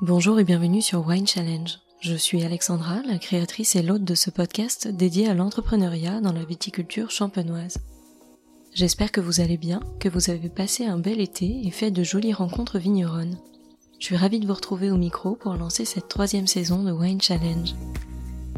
Bonjour 0.00 0.40
et 0.40 0.44
bienvenue 0.44 0.82
sur 0.82 1.06
Wine 1.06 1.26
Challenge. 1.26 1.78
Je 2.00 2.16
suis 2.16 2.42
Alexandra, 2.42 3.00
la 3.06 3.16
créatrice 3.16 3.76
et 3.76 3.82
l'hôte 3.82 4.02
de 4.02 4.16
ce 4.16 4.28
podcast 4.28 4.88
dédié 4.88 5.28
à 5.28 5.34
l'entrepreneuriat 5.34 6.20
dans 6.20 6.32
la 6.32 6.44
viticulture 6.44 7.12
champenoise. 7.12 7.78
J'espère 8.74 9.12
que 9.12 9.20
vous 9.20 9.40
allez 9.40 9.56
bien, 9.56 9.78
que 10.00 10.08
vous 10.08 10.30
avez 10.30 10.48
passé 10.48 10.84
un 10.84 10.98
bel 10.98 11.20
été 11.20 11.64
et 11.64 11.70
fait 11.70 11.92
de 11.92 12.02
jolies 12.02 12.32
rencontres 12.32 12.80
vigneronnes. 12.80 13.38
Je 14.00 14.06
suis 14.06 14.16
ravie 14.16 14.40
de 14.40 14.48
vous 14.48 14.54
retrouver 14.54 14.90
au 14.90 14.96
micro 14.96 15.36
pour 15.36 15.54
lancer 15.54 15.84
cette 15.84 16.08
troisième 16.08 16.48
saison 16.48 16.82
de 16.82 16.90
Wine 16.90 17.22
Challenge. 17.22 17.76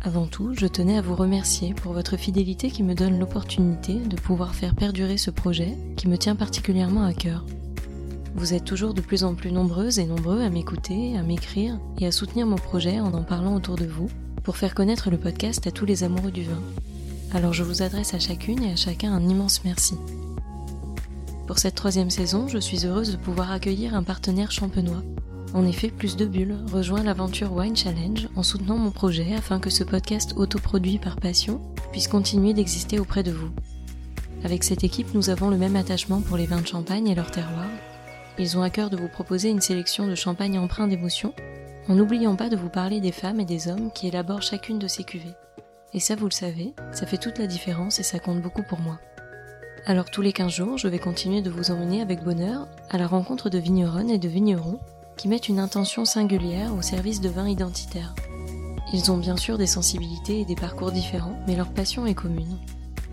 Avant 0.00 0.26
tout, 0.26 0.54
je 0.54 0.66
tenais 0.66 0.96
à 0.96 1.02
vous 1.02 1.16
remercier 1.16 1.74
pour 1.74 1.92
votre 1.92 2.16
fidélité 2.16 2.70
qui 2.70 2.82
me 2.82 2.94
donne 2.94 3.18
l'opportunité 3.18 3.96
de 3.96 4.16
pouvoir 4.16 4.54
faire 4.54 4.74
perdurer 4.74 5.18
ce 5.18 5.30
projet 5.30 5.76
qui 5.98 6.08
me 6.08 6.16
tient 6.16 6.34
particulièrement 6.34 7.04
à 7.04 7.12
cœur. 7.12 7.44
Vous 8.36 8.52
êtes 8.52 8.66
toujours 8.66 8.92
de 8.92 9.00
plus 9.00 9.24
en 9.24 9.34
plus 9.34 9.50
nombreuses 9.50 9.98
et 9.98 10.04
nombreux 10.04 10.42
à 10.42 10.50
m'écouter, 10.50 11.16
à 11.16 11.22
m'écrire 11.22 11.80
et 11.98 12.06
à 12.06 12.12
soutenir 12.12 12.46
mon 12.46 12.56
projet 12.56 13.00
en 13.00 13.14
en 13.14 13.22
parlant 13.22 13.54
autour 13.54 13.76
de 13.76 13.86
vous 13.86 14.10
pour 14.44 14.58
faire 14.58 14.74
connaître 14.74 15.10
le 15.10 15.16
podcast 15.16 15.66
à 15.66 15.70
tous 15.70 15.86
les 15.86 16.04
amoureux 16.04 16.30
du 16.30 16.42
vin. 16.42 16.60
Alors 17.32 17.54
je 17.54 17.62
vous 17.62 17.80
adresse 17.80 18.12
à 18.12 18.18
chacune 18.18 18.62
et 18.62 18.72
à 18.72 18.76
chacun 18.76 19.14
un 19.14 19.26
immense 19.26 19.64
merci. 19.64 19.94
Pour 21.46 21.58
cette 21.58 21.76
troisième 21.76 22.10
saison, 22.10 22.46
je 22.46 22.58
suis 22.58 22.84
heureuse 22.84 23.10
de 23.10 23.16
pouvoir 23.16 23.52
accueillir 23.52 23.94
un 23.94 24.02
partenaire 24.02 24.52
champenois. 24.52 25.02
En 25.54 25.64
effet, 25.64 25.88
Plus 25.88 26.16
de 26.16 26.26
Bulles 26.26 26.58
rejoint 26.70 27.04
l'aventure 27.04 27.54
Wine 27.54 27.76
Challenge 27.76 28.28
en 28.36 28.42
soutenant 28.42 28.76
mon 28.76 28.90
projet 28.90 29.32
afin 29.34 29.60
que 29.60 29.70
ce 29.70 29.82
podcast 29.82 30.34
autoproduit 30.36 30.98
par 30.98 31.16
passion 31.16 31.58
puisse 31.90 32.06
continuer 32.06 32.52
d'exister 32.52 32.98
auprès 33.00 33.22
de 33.22 33.32
vous. 33.32 33.50
Avec 34.44 34.62
cette 34.62 34.84
équipe, 34.84 35.14
nous 35.14 35.30
avons 35.30 35.48
le 35.48 35.56
même 35.56 35.76
attachement 35.76 36.20
pour 36.20 36.36
les 36.36 36.46
vins 36.46 36.60
de 36.60 36.66
champagne 36.66 37.08
et 37.08 37.14
leur 37.14 37.30
terroir 37.30 37.66
ils 38.38 38.58
ont 38.58 38.62
à 38.62 38.70
cœur 38.70 38.90
de 38.90 38.96
vous 38.96 39.08
proposer 39.08 39.48
une 39.48 39.60
sélection 39.60 40.06
de 40.06 40.14
champagnes 40.14 40.58
empreints 40.58 40.88
d'émotion, 40.88 41.32
en 41.88 41.94
n'oubliant 41.94 42.36
pas 42.36 42.48
de 42.48 42.56
vous 42.56 42.68
parler 42.68 43.00
des 43.00 43.12
femmes 43.12 43.40
et 43.40 43.44
des 43.44 43.68
hommes 43.68 43.90
qui 43.92 44.08
élaborent 44.08 44.42
chacune 44.42 44.78
de 44.78 44.88
ces 44.88 45.04
cuvées. 45.04 45.34
Et 45.94 46.00
ça, 46.00 46.16
vous 46.16 46.26
le 46.26 46.32
savez, 46.32 46.74
ça 46.92 47.06
fait 47.06 47.16
toute 47.16 47.38
la 47.38 47.46
différence 47.46 47.98
et 47.98 48.02
ça 48.02 48.18
compte 48.18 48.42
beaucoup 48.42 48.62
pour 48.62 48.80
moi. 48.80 48.98
Alors 49.86 50.10
tous 50.10 50.20
les 50.20 50.32
15 50.32 50.52
jours, 50.52 50.78
je 50.78 50.88
vais 50.88 50.98
continuer 50.98 51.42
de 51.42 51.50
vous 51.50 51.70
emmener 51.70 52.02
avec 52.02 52.24
bonheur 52.24 52.66
à 52.90 52.98
la 52.98 53.06
rencontre 53.06 53.50
de 53.50 53.58
vigneronnes 53.58 54.10
et 54.10 54.18
de 54.18 54.28
vignerons 54.28 54.80
qui 55.16 55.28
mettent 55.28 55.48
une 55.48 55.60
intention 55.60 56.04
singulière 56.04 56.74
au 56.74 56.82
service 56.82 57.20
de 57.20 57.28
vins 57.28 57.48
identitaires. 57.48 58.14
Ils 58.92 59.10
ont 59.10 59.16
bien 59.16 59.36
sûr 59.36 59.58
des 59.58 59.66
sensibilités 59.66 60.40
et 60.40 60.44
des 60.44 60.56
parcours 60.56 60.92
différents, 60.92 61.38
mais 61.46 61.56
leur 61.56 61.72
passion 61.72 62.04
est 62.04 62.14
commune. 62.14 62.58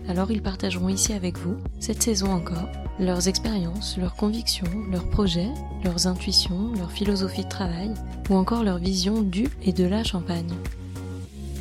Alors 0.08 0.30
ils 0.30 0.42
partageront 0.42 0.88
ici 0.88 1.12
avec 1.12 1.38
vous, 1.38 1.56
cette 1.80 2.02
saison 2.02 2.30
encore, 2.30 2.68
leurs 2.98 3.26
expériences, 3.28 3.96
leurs 3.96 4.14
convictions, 4.14 4.66
leurs 4.90 5.08
projets, 5.08 5.50
leurs 5.82 6.06
intuitions, 6.06 6.72
leur 6.78 6.92
philosophie 6.92 7.44
de 7.44 7.48
travail, 7.48 7.92
ou 8.28 8.34
encore 8.34 8.64
leur 8.64 8.78
vision 8.78 9.22
du 9.22 9.48
et 9.62 9.72
de 9.72 9.84
la 9.84 10.04
Champagne. 10.04 10.54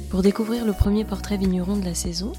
Pour 0.09 0.21
découvrir 0.21 0.65
le 0.65 0.73
premier 0.73 1.05
portrait 1.05 1.37
vigneron 1.37 1.77
de 1.77 1.85
la 1.85 1.95
saison, 1.95 2.33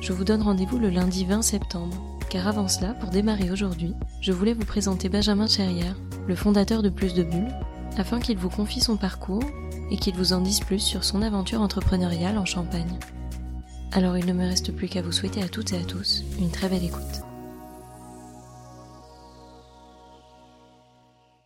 je 0.00 0.12
vous 0.12 0.24
donne 0.24 0.42
rendez-vous 0.42 0.78
le 0.78 0.88
lundi 0.88 1.24
20 1.24 1.42
septembre, 1.42 2.18
car 2.30 2.48
avant 2.48 2.68
cela, 2.68 2.94
pour 2.94 3.10
démarrer 3.10 3.50
aujourd'hui, 3.50 3.94
je 4.22 4.32
voulais 4.32 4.54
vous 4.54 4.64
présenter 4.64 5.08
Benjamin 5.08 5.46
Cherrière, 5.46 5.96
le 6.26 6.34
fondateur 6.34 6.82
de 6.82 6.88
Plus 6.88 7.12
de 7.12 7.22
Bulles, 7.22 7.54
afin 7.98 8.18
qu'il 8.18 8.38
vous 8.38 8.48
confie 8.48 8.80
son 8.80 8.96
parcours 8.96 9.44
et 9.90 9.96
qu'il 9.96 10.14
vous 10.14 10.32
en 10.32 10.40
dise 10.40 10.60
plus 10.60 10.78
sur 10.78 11.04
son 11.04 11.22
aventure 11.22 11.60
entrepreneuriale 11.60 12.38
en 12.38 12.46
Champagne. 12.46 12.98
Alors 13.92 14.16
il 14.16 14.24
ne 14.24 14.32
me 14.32 14.46
reste 14.46 14.72
plus 14.72 14.88
qu'à 14.88 15.02
vous 15.02 15.10
souhaiter 15.10 15.42
à 15.42 15.48
toutes 15.48 15.72
et 15.72 15.76
à 15.76 15.84
tous 15.84 16.22
une 16.38 16.50
très 16.50 16.68
belle 16.68 16.84
écoute. 16.84 17.02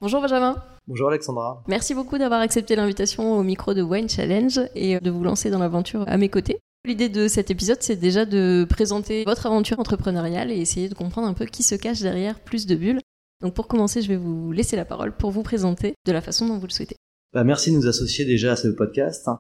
Bonjour 0.03 0.20
Benjamin. 0.20 0.62
Bonjour 0.87 1.09
Alexandra. 1.09 1.62
Merci 1.69 1.95
beaucoup 1.95 2.19
d'avoir 2.19 2.41
accepté 2.41 2.77
l'invitation 2.77 3.39
au 3.39 3.42
micro 3.42 3.72
de 3.72 3.81
Wine 3.81 4.11
Challenge 4.11 4.61
et 4.75 5.00
de 5.00 5.11
vous 5.11 5.25
lancer 5.25 5.48
dans 5.48 5.59
l'aventure 5.59 6.05
à 6.06 6.19
mes 6.19 6.28
côtés. 6.28 6.59
L'idée 6.84 7.09
de 7.09 7.28
cet 7.28 7.50
épisode, 7.50 7.78
c'est 7.81 7.97
déjà 7.97 8.27
de 8.27 8.66
présenter 8.69 9.25
votre 9.25 9.47
aventure 9.47 9.81
entrepreneuriale 9.81 10.53
et 10.53 10.59
essayer 10.59 10.91
de 10.91 10.94
comprendre 10.94 11.26
un 11.26 11.32
peu 11.32 11.47
qui 11.47 11.62
se 11.62 11.75
cache 11.75 12.00
derrière 12.00 12.38
plus 12.41 12.66
de 12.66 12.75
bulles. 12.75 13.00
Donc 13.41 13.55
pour 13.55 13.69
commencer, 13.69 14.03
je 14.03 14.09
vais 14.09 14.19
vous 14.19 14.53
laisser 14.53 14.76
la 14.76 14.84
parole 14.84 15.16
pour 15.16 15.31
vous 15.31 15.43
présenter 15.43 15.94
de 16.06 16.12
la 16.12 16.21
façon 16.21 16.47
dont 16.47 16.59
vous 16.59 16.66
le 16.66 16.72
souhaitez. 16.72 16.97
Bah, 17.32 17.43
merci 17.43 17.71
de 17.71 17.76
nous 17.76 17.87
associer 17.87 18.26
déjà 18.26 18.53
à 18.53 18.56
ce 18.56 18.69
podcast. 18.69 19.31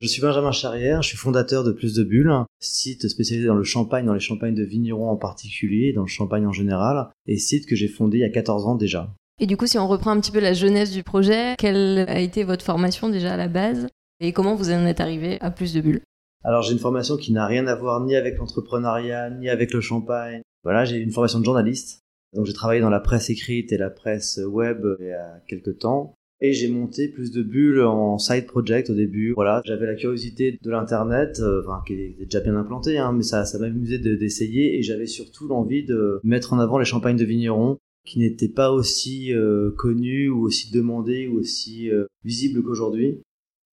Je 0.00 0.08
suis 0.08 0.20
Benjamin 0.20 0.52
Charrière, 0.52 1.02
je 1.02 1.08
suis 1.08 1.16
fondateur 1.16 1.64
de 1.64 1.72
Plus 1.72 1.94
de 1.94 2.04
Bulles, 2.04 2.44
site 2.60 3.08
spécialisé 3.08 3.46
dans 3.46 3.54
le 3.54 3.64
champagne, 3.64 4.04
dans 4.04 4.12
les 4.12 4.20
champagnes 4.20 4.54
de 4.54 4.64
vignerons 4.64 5.08
en 5.08 5.16
particulier, 5.16 5.92
dans 5.92 6.02
le 6.02 6.08
champagne 6.08 6.46
en 6.46 6.52
général, 6.52 7.08
et 7.26 7.38
site 7.38 7.66
que 7.66 7.76
j'ai 7.76 7.88
fondé 7.88 8.18
il 8.18 8.20
y 8.20 8.24
a 8.24 8.28
14 8.28 8.66
ans 8.66 8.74
déjà. 8.74 9.14
Et 9.40 9.46
du 9.46 9.56
coup, 9.56 9.66
si 9.66 9.78
on 9.78 9.88
reprend 9.88 10.10
un 10.10 10.20
petit 10.20 10.30
peu 10.30 10.40
la 10.40 10.52
jeunesse 10.52 10.90
du 10.90 11.02
projet, 11.02 11.54
quelle 11.58 12.00
a 12.08 12.20
été 12.20 12.44
votre 12.44 12.64
formation 12.64 13.08
déjà 13.08 13.34
à 13.34 13.36
la 13.36 13.48
base 13.48 13.88
et 14.20 14.32
comment 14.32 14.56
vous 14.56 14.70
en 14.70 14.84
êtes 14.86 15.00
arrivé 15.00 15.40
à 15.40 15.50
plus 15.50 15.72
de 15.72 15.80
bulles? 15.80 16.02
Alors 16.42 16.62
j'ai 16.62 16.72
une 16.72 16.78
formation 16.78 17.16
qui 17.16 17.32
n'a 17.32 17.46
rien 17.46 17.66
à 17.66 17.74
voir 17.74 18.00
ni 18.00 18.14
avec 18.16 18.36
l'entrepreneuriat, 18.36 19.30
ni 19.30 19.48
avec 19.48 19.72
le 19.72 19.80
champagne. 19.80 20.42
Voilà, 20.64 20.84
j'ai 20.84 20.98
une 20.98 21.12
formation 21.12 21.40
de 21.40 21.44
journaliste. 21.44 22.00
Donc 22.34 22.46
j'ai 22.46 22.52
travaillé 22.52 22.80
dans 22.80 22.90
la 22.90 23.00
presse 23.00 23.30
écrite 23.30 23.72
et 23.72 23.78
la 23.78 23.90
presse 23.90 24.38
web 24.44 24.84
il 25.00 25.06
y 25.06 25.12
a 25.12 25.40
quelques 25.48 25.78
temps. 25.78 26.14
Et 26.40 26.52
j'ai 26.52 26.68
monté 26.68 27.08
plus 27.08 27.30
de 27.30 27.42
bulles 27.42 27.82
en 27.82 28.18
side 28.18 28.46
project 28.46 28.90
au 28.90 28.94
début. 28.94 29.32
Voilà, 29.34 29.62
j'avais 29.64 29.86
la 29.86 29.94
curiosité 29.94 30.58
de 30.60 30.70
l'internet, 30.70 31.40
euh, 31.40 31.62
enfin 31.64 31.82
qui 31.86 31.94
était 31.94 32.24
déjà 32.24 32.40
bien 32.40 32.56
implanté, 32.56 32.98
hein, 32.98 33.12
mais 33.12 33.22
ça, 33.22 33.44
ça 33.44 33.58
m'amusait 33.58 33.98
d'essayer. 33.98 34.78
et 34.78 34.82
j'avais 34.82 35.06
surtout 35.06 35.46
l'envie 35.48 35.84
de 35.84 36.20
mettre 36.24 36.52
en 36.52 36.58
avant 36.58 36.78
les 36.78 36.84
champagnes 36.84 37.16
de 37.16 37.24
vignerons 37.24 37.78
qui 38.04 38.18
n'était 38.18 38.48
pas 38.48 38.70
aussi 38.70 39.32
euh, 39.32 39.70
connu 39.70 40.28
ou 40.28 40.42
aussi 40.42 40.70
demandé 40.70 41.26
ou 41.26 41.38
aussi 41.38 41.90
euh, 41.90 42.04
visible 42.24 42.62
qu'aujourd'hui. 42.62 43.22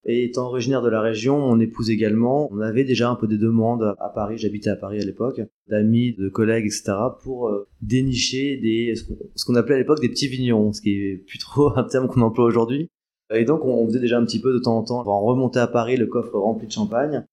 Et 0.05 0.25
étant 0.25 0.47
originaire 0.47 0.81
de 0.81 0.89
la 0.89 0.99
région, 0.99 1.39
mon 1.39 1.59
épouse 1.59 1.91
également, 1.91 2.51
on 2.51 2.59
avait 2.59 2.83
déjà 2.83 3.09
un 3.09 3.15
peu 3.15 3.27
des 3.27 3.37
demandes 3.37 3.95
à 3.99 4.09
Paris, 4.09 4.37
j'habitais 4.37 4.71
à 4.71 4.75
Paris 4.75 4.99
à 4.99 5.05
l'époque, 5.05 5.41
d'amis, 5.67 6.13
de 6.13 6.27
collègues, 6.27 6.65
etc., 6.65 6.93
pour 7.23 7.49
euh, 7.49 7.67
dénicher 7.81 8.57
des 8.57 8.95
ce 8.95 9.45
qu'on 9.45 9.55
appelait 9.55 9.75
à 9.75 9.77
l'époque 9.77 10.01
des 10.01 10.09
petits 10.09 10.27
vignerons, 10.27 10.73
ce 10.73 10.81
qui 10.81 10.91
est 10.91 11.17
plus 11.17 11.37
trop 11.37 11.77
un 11.77 11.83
terme 11.83 12.07
qu'on 12.07 12.21
emploie 12.21 12.45
aujourd'hui. 12.45 12.89
Et 13.33 13.45
donc 13.45 13.63
on, 13.63 13.85
faisait 13.85 13.99
déjà 13.99 14.17
un 14.17 14.25
petit 14.25 14.41
peu 14.41 14.51
de 14.53 14.59
temps 14.59 14.77
en 14.77 14.83
temps, 14.83 15.03
on 15.05 15.25
remonter 15.25 15.59
à 15.59 15.67
Paris 15.67 15.97
le 15.97 16.07
coffre 16.07 16.37
rempli 16.37 16.67
de 16.67 16.71
champagne, 16.71 17.23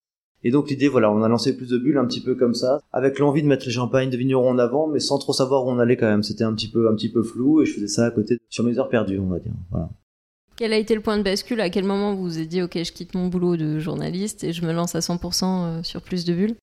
et 0.45 0.51
donc 0.51 0.71
l'idée, 0.71 0.89
voilà, 0.89 1.11
on 1.11 1.23
a 1.23 1.29
lancé 1.29 1.57
plus 1.57 1.71
de 1.71 1.79
bulles 1.79 1.99
un 1.99 2.07
petit 2.07 2.21
peu 2.21 2.35
comme 2.35 2.55
ça, 2.55 2.81
avec 2.93 3.19
l'envie 3.19 3.43
de 3.43 3.49
mettre 3.49 3.67
les 3.67 3.73
champagnes 3.73 4.11
de 4.11 4.17
vignerons 4.17 4.51
en 4.51 4.59
avant, 4.59 4.87
mais 4.87 5.01
sans 5.01 5.19
trop 5.19 5.33
savoir 5.33 5.67
où 5.67 5.71
on 5.71 5.79
allait 5.79 5.97
quand 5.97 6.07
même. 6.07 6.23
C'était 6.23 6.45
un 6.45 6.55
petit 6.55 6.71
peu, 6.71 6.89
un 6.89 6.95
petit 6.95 7.11
peu 7.11 7.23
flou, 7.23 7.61
et 7.61 7.67
je 7.67 7.75
faisais 7.75 7.89
ça 7.89 8.07
à 8.07 8.11
côté 8.11 8.39
sur 8.49 8.65
mes 8.65 8.79
heures 8.79 8.89
perdues, 8.89 9.19
on 9.19 9.29
va 9.29 9.41
dire. 9.41 9.53
Voilà. 9.71 9.91
Quel 10.59 10.73
a 10.73 10.77
été 10.77 10.97
le 10.97 11.01
point 11.01 11.17
de 11.17 11.23
bascule? 11.23 11.61
À 11.61 11.71
quel 11.71 11.85
moment 11.85 12.17
vous 12.17 12.23
vous 12.23 12.39
êtes 12.41 12.49
dit, 12.49 12.63
ok, 12.63 12.83
je 12.83 12.91
quitte 12.91 13.15
mon 13.15 13.29
boulot 13.29 13.57
de 13.57 13.79
journaliste 13.79 14.43
et 14.43 14.53
je 14.53 14.67
me 14.67 14.73
lance 14.73 14.97
à 14.97 14.99
100% 14.99 15.45
euh, 15.45 15.83
sur 15.85 16.03
plus 16.03 16.25
de 16.25 16.35
bulles? 16.35 16.57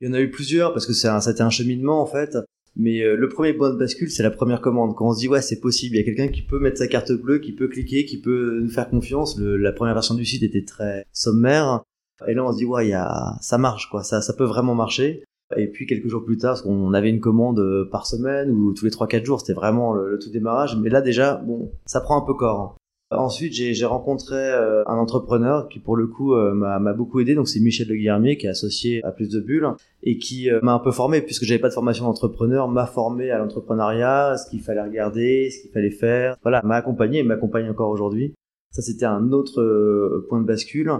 Il 0.00 0.08
y 0.08 0.10
en 0.10 0.14
a 0.14 0.20
eu 0.22 0.30
plusieurs 0.30 0.72
parce 0.72 0.86
que 0.86 0.94
c'était 0.94 1.42
un, 1.42 1.50
cheminement 1.50 2.00
en 2.00 2.06
fait. 2.06 2.38
Mais 2.76 3.02
euh, 3.02 3.14
le 3.14 3.28
premier 3.28 3.52
point 3.52 3.70
de 3.70 3.76
bascule, 3.76 4.10
c'est 4.10 4.22
la 4.22 4.30
première 4.30 4.62
commande. 4.62 4.94
Quand 4.96 5.10
on 5.10 5.12
se 5.12 5.18
dit 5.18 5.28
ouais, 5.28 5.42
c'est 5.42 5.60
possible, 5.60 5.96
il 5.96 5.98
y 5.98 6.00
a 6.00 6.04
quelqu'un 6.04 6.28
qui 6.28 6.40
peut 6.40 6.58
mettre 6.58 6.78
sa 6.78 6.86
carte 6.86 7.12
bleue, 7.12 7.40
qui 7.40 7.52
peut 7.52 7.68
cliquer, 7.68 8.06
qui 8.06 8.22
peut 8.22 8.58
nous 8.62 8.70
faire 8.70 8.88
confiance. 8.88 9.38
la 9.38 9.72
première 9.72 9.92
version 9.92 10.14
du 10.14 10.24
site 10.24 10.42
était 10.42 10.64
très 10.64 11.04
sommaire. 11.12 11.82
Et 12.26 12.32
là, 12.32 12.46
on 12.46 12.52
se 12.52 12.56
dit, 12.56 12.64
ouais, 12.64 12.90
a, 12.94 13.36
ça 13.42 13.58
marche, 13.58 13.90
quoi. 13.90 14.02
Ça, 14.02 14.22
ça 14.22 14.32
peut 14.32 14.44
vraiment 14.44 14.74
marcher. 14.74 15.24
Et 15.58 15.66
puis 15.66 15.86
quelques 15.86 16.08
jours 16.08 16.24
plus 16.24 16.38
tard, 16.38 16.62
qu'on 16.62 16.94
avait 16.94 17.10
une 17.10 17.20
commande 17.20 17.58
euh, 17.58 17.86
par 17.90 18.06
semaine 18.06 18.50
ou 18.50 18.72
tous 18.72 18.86
les 18.86 18.90
3-4 18.90 19.26
jours, 19.26 19.40
c'était 19.40 19.52
vraiment 19.52 19.92
le, 19.92 20.18
tout 20.18 20.30
démarrage. 20.30 20.74
Mais 20.76 20.88
là 20.88 21.02
déjà, 21.02 21.34
bon, 21.36 21.70
ça 21.84 22.00
prend 22.00 22.16
un 22.16 22.24
peu 22.24 22.32
corps. 22.32 22.76
Ensuite, 23.16 23.52
j'ai 23.52 23.84
rencontré 23.84 24.36
euh, 24.36 24.82
un 24.86 24.96
entrepreneur 24.96 25.68
qui, 25.68 25.78
pour 25.78 25.96
le 25.96 26.06
coup, 26.06 26.34
euh, 26.34 26.52
m'a 26.54 26.92
beaucoup 26.92 27.20
aidé. 27.20 27.34
Donc, 27.34 27.48
c'est 27.48 27.60
Michel 27.60 27.88
Le 27.88 27.94
Guillermier, 27.94 28.36
qui 28.36 28.46
est 28.46 28.50
associé 28.50 29.02
à 29.04 29.12
Plus 29.12 29.28
de 29.28 29.40
Bulles 29.40 29.68
et 30.02 30.18
qui 30.18 30.48
m'a 30.62 30.72
un 30.72 30.78
peu 30.78 30.90
formé, 30.90 31.22
puisque 31.22 31.44
j'avais 31.44 31.60
pas 31.60 31.68
de 31.68 31.74
formation 31.74 32.04
d'entrepreneur, 32.04 32.68
m'a 32.68 32.86
formé 32.86 33.30
à 33.30 33.38
l'entrepreneuriat, 33.38 34.36
ce 34.36 34.50
qu'il 34.50 34.60
fallait 34.60 34.82
regarder, 34.82 35.50
ce 35.50 35.62
qu'il 35.62 35.70
fallait 35.70 35.90
faire. 35.90 36.36
Voilà, 36.42 36.60
m'a 36.64 36.76
accompagné 36.76 37.20
et 37.20 37.22
m'accompagne 37.22 37.68
encore 37.68 37.90
aujourd'hui. 37.90 38.34
Ça, 38.72 38.82
c'était 38.82 39.04
un 39.04 39.32
autre 39.32 40.26
point 40.28 40.40
de 40.40 40.46
bascule. 40.46 40.90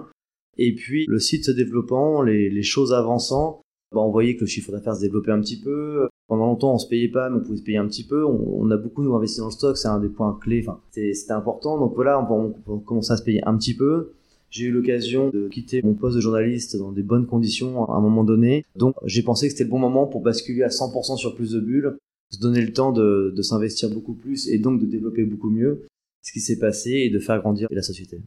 Et 0.59 0.75
puis 0.75 1.07
le 1.09 1.19
site 1.19 1.47
se 1.47 1.51
développant, 1.51 2.23
les, 2.23 2.51
les 2.51 2.63
choses 2.63 2.93
avançant, 2.93 3.63
bah, 3.93 4.01
on 4.01 4.11
voyait 4.11 4.37
que 4.37 4.41
le 4.41 4.47
chiffre 4.47 4.73
d'affaires 4.73 4.97
se 4.97 5.01
développait 5.01 5.33
un 5.33 5.41
petit 5.41 5.61
peu. 5.61 6.09
Pendant 6.29 6.47
longtemps, 6.47 6.75
on 6.75 6.79
se 6.79 6.89
payait 6.89 7.09
pas, 7.09 7.29
mais 7.29 7.37
on 7.37 7.41
pouvait 7.41 7.59
se 7.59 7.63
payer 7.63 7.79
un 7.79 7.87
petit 7.87 8.05
peu. 8.05 8.25
On, 8.25 8.71
a 8.71 8.77
beaucoup 8.77 9.03
nous 9.03 9.15
investi 9.15 9.41
dans 9.41 9.47
le 9.47 9.53
stock, 9.53 9.77
c'est 9.77 9.89
un 9.89 10.01
des 10.01 10.09
points 10.09 10.39
clés. 10.41 10.65
Enfin, 10.67 10.81
c'était 10.91 11.33
important. 11.33 11.79
Donc 11.79 11.95
voilà, 11.95 12.27
on, 12.31 12.55
on, 12.67 12.79
commençait 12.79 13.13
à 13.13 13.17
se 13.17 13.23
payer 13.23 13.47
un 13.47 13.57
petit 13.57 13.75
peu. 13.75 14.13
J'ai 14.49 14.67
eu 14.67 14.71
l'occasion 14.71 15.31
de 15.31 15.49
quitter 15.49 15.83
mon 15.83 15.95
poste 15.95 16.17
de 16.17 16.21
journaliste 16.21 16.77
dans 16.77 16.93
des 16.93 17.03
bonnes 17.03 17.27
conditions 17.27 17.91
à 17.91 17.97
un 17.97 18.01
moment 18.01 18.25
donné. 18.25 18.65
Donc 18.77 18.95
j'ai 19.05 19.23
pensé 19.23 19.47
que 19.47 19.53
c'était 19.53 19.65
le 19.65 19.71
bon 19.71 19.79
moment 19.79 20.07
pour 20.07 20.21
basculer 20.21 20.63
à 20.63 20.69
100% 20.69 21.17
sur 21.17 21.35
plus 21.35 21.53
de 21.53 21.61
bulles, 21.61 21.97
se 22.31 22.39
donner 22.39 22.61
le 22.61 22.73
temps 22.73 22.93
de, 22.93 23.33
de 23.35 23.43
s'investir 23.43 23.91
beaucoup 23.91 24.15
plus 24.15 24.49
et 24.49 24.59
donc 24.59 24.81
de 24.81 24.87
développer 24.87 25.25
beaucoup 25.25 25.51
mieux 25.51 25.87
ce 26.23 26.33
qui 26.33 26.41
s'est 26.41 26.59
passé 26.59 26.91
et 26.91 27.11
de 27.11 27.19
faire 27.19 27.41
grandir 27.41 27.69
la 27.71 27.83
société. 27.83 28.21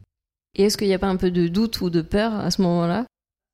Et 0.54 0.64
est-ce 0.64 0.76
qu'il 0.76 0.88
n'y 0.88 0.94
a 0.94 0.98
pas 0.98 1.08
un 1.08 1.16
peu 1.16 1.30
de 1.30 1.48
doute 1.48 1.80
ou 1.80 1.90
de 1.90 2.02
peur 2.02 2.32
à 2.32 2.50
ce 2.50 2.62
moment-là? 2.62 3.06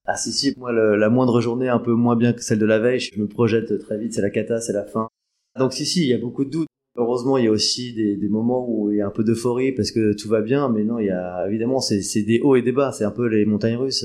Ah 0.04 0.16
si 0.16 0.32
si, 0.32 0.54
moi 0.58 0.72
la 0.72 1.08
moindre 1.10 1.40
journée 1.40 1.69
un 1.69 1.78
peu 1.78 1.93
moins 1.93 2.16
bien 2.16 2.32
que 2.32 2.43
celle 2.43 2.58
de 2.58 2.66
la 2.66 2.81
veille, 2.81 2.99
je 2.99 3.20
me 3.20 3.28
projette 3.28 3.78
très 3.78 3.99
vite, 3.99 4.12
c'est 4.14 4.22
la 4.22 4.31
cata, 4.31 4.60
c'est 4.60 4.72
la 4.72 4.84
fin. 4.84 5.08
Donc 5.56 5.72
si 5.72 5.87
si, 5.87 6.02
il 6.02 6.08
y 6.08 6.14
a 6.14 6.19
beaucoup 6.19 6.44
de 6.44 6.50
doutes. 6.50 6.69
Heureusement, 6.96 7.38
il 7.38 7.44
y 7.44 7.49
a 7.49 7.50
aussi 7.50 7.94
des, 7.94 8.28
moments 8.28 8.66
où 8.69 8.90
il 8.90 8.99
y 8.99 9.00
a 9.00 9.06
un 9.06 9.10
peu 9.10 9.25
d'euphorie 9.25 9.72
parce 9.72 9.93
que 9.93 10.12
tout 10.12 10.28
va 10.28 10.43
bien, 10.43 10.69
mais 10.69 10.84
non, 10.84 10.99
il 10.99 11.06
y 11.06 11.10
a 11.10 11.46
évidemment 11.49 11.81
c'est 11.81 12.22
des 12.22 12.40
hauts 12.40 12.56
et 12.56 12.62
des 12.62 12.72
bas, 12.72 12.93
c'est 12.93 13.04
un 13.04 13.10
peu 13.10 13.26
les 13.28 13.46
montagnes 13.46 13.76
russes. 13.76 14.04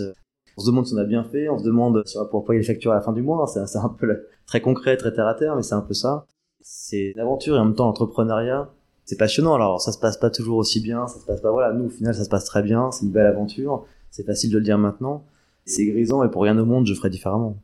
On 0.56 0.62
se 0.62 0.68
demande 0.68 0.88
si 0.88 0.94
on 0.94 0.98
a 0.98 1.04
bien 1.04 1.24
fait, 1.24 1.50
on 1.50 1.58
se 1.58 1.64
demande 1.64 2.02
si 2.06 2.18
on 2.18 2.22
va 2.22 2.26
pouvoir 2.26 2.46
payer 2.46 2.60
les 2.60 2.66
factures 2.66 2.92
à 2.92 2.96
la 2.96 3.02
fin 3.02 3.12
du 3.12 3.22
mois. 3.22 3.46
C'est 3.48 3.78
un 3.78 3.90
peu 3.90 4.08
très 4.46 4.62
concret, 4.62 4.98
très 4.98 5.14
terre 5.14 5.28
à 5.28 5.34
terre, 5.34 5.56
mais 5.56 5.64
c'est 5.64 5.76
un 5.76 5.82
peu 5.82 5.94
ça. 5.94 6.26
C'est 6.62 7.12
une 7.16 7.20
aventure 7.20 7.56
et 7.56 7.60
en 7.60 7.66
même 7.66 7.76
temps 7.76 7.86
l'entrepreneuriat, 7.86 8.72
c'est 9.06 9.18
passionnant. 9.18 9.56
Alors 9.56 9.82
ça 9.82 9.92
se 9.92 10.00
passe 10.00 10.18
pas 10.18 10.30
toujours 10.30 10.58
aussi 10.58 10.80
bien, 10.80 11.08
ça 11.08 11.20
se 11.20 11.26
passe 11.26 11.42
pas. 11.42 11.52
Voilà, 11.52 11.74
nous 11.74 11.86
au 11.86 11.90
final 11.90 12.16
ça 12.16 12.24
se 12.24 12.30
passe 12.30 12.46
très 12.46 12.64
bien, 12.64 12.92
c'est 12.92 13.06
une 13.06 13.12
belle 13.12 13.28
aventure. 13.28 13.86
C'est 14.12 14.26
facile 14.26 14.52
de 14.52 14.58
le 14.58 14.64
dire 14.64 14.78
maintenant. 14.78 15.26
C'est 15.68 15.86
grisant 15.86 16.24
et 16.24 16.32
pour 16.32 16.42
rien 16.44 16.58
au 16.58 16.66
monde 16.66 16.88
je 16.88 16.96
ferais 16.96 17.12
différemment. 17.12 17.58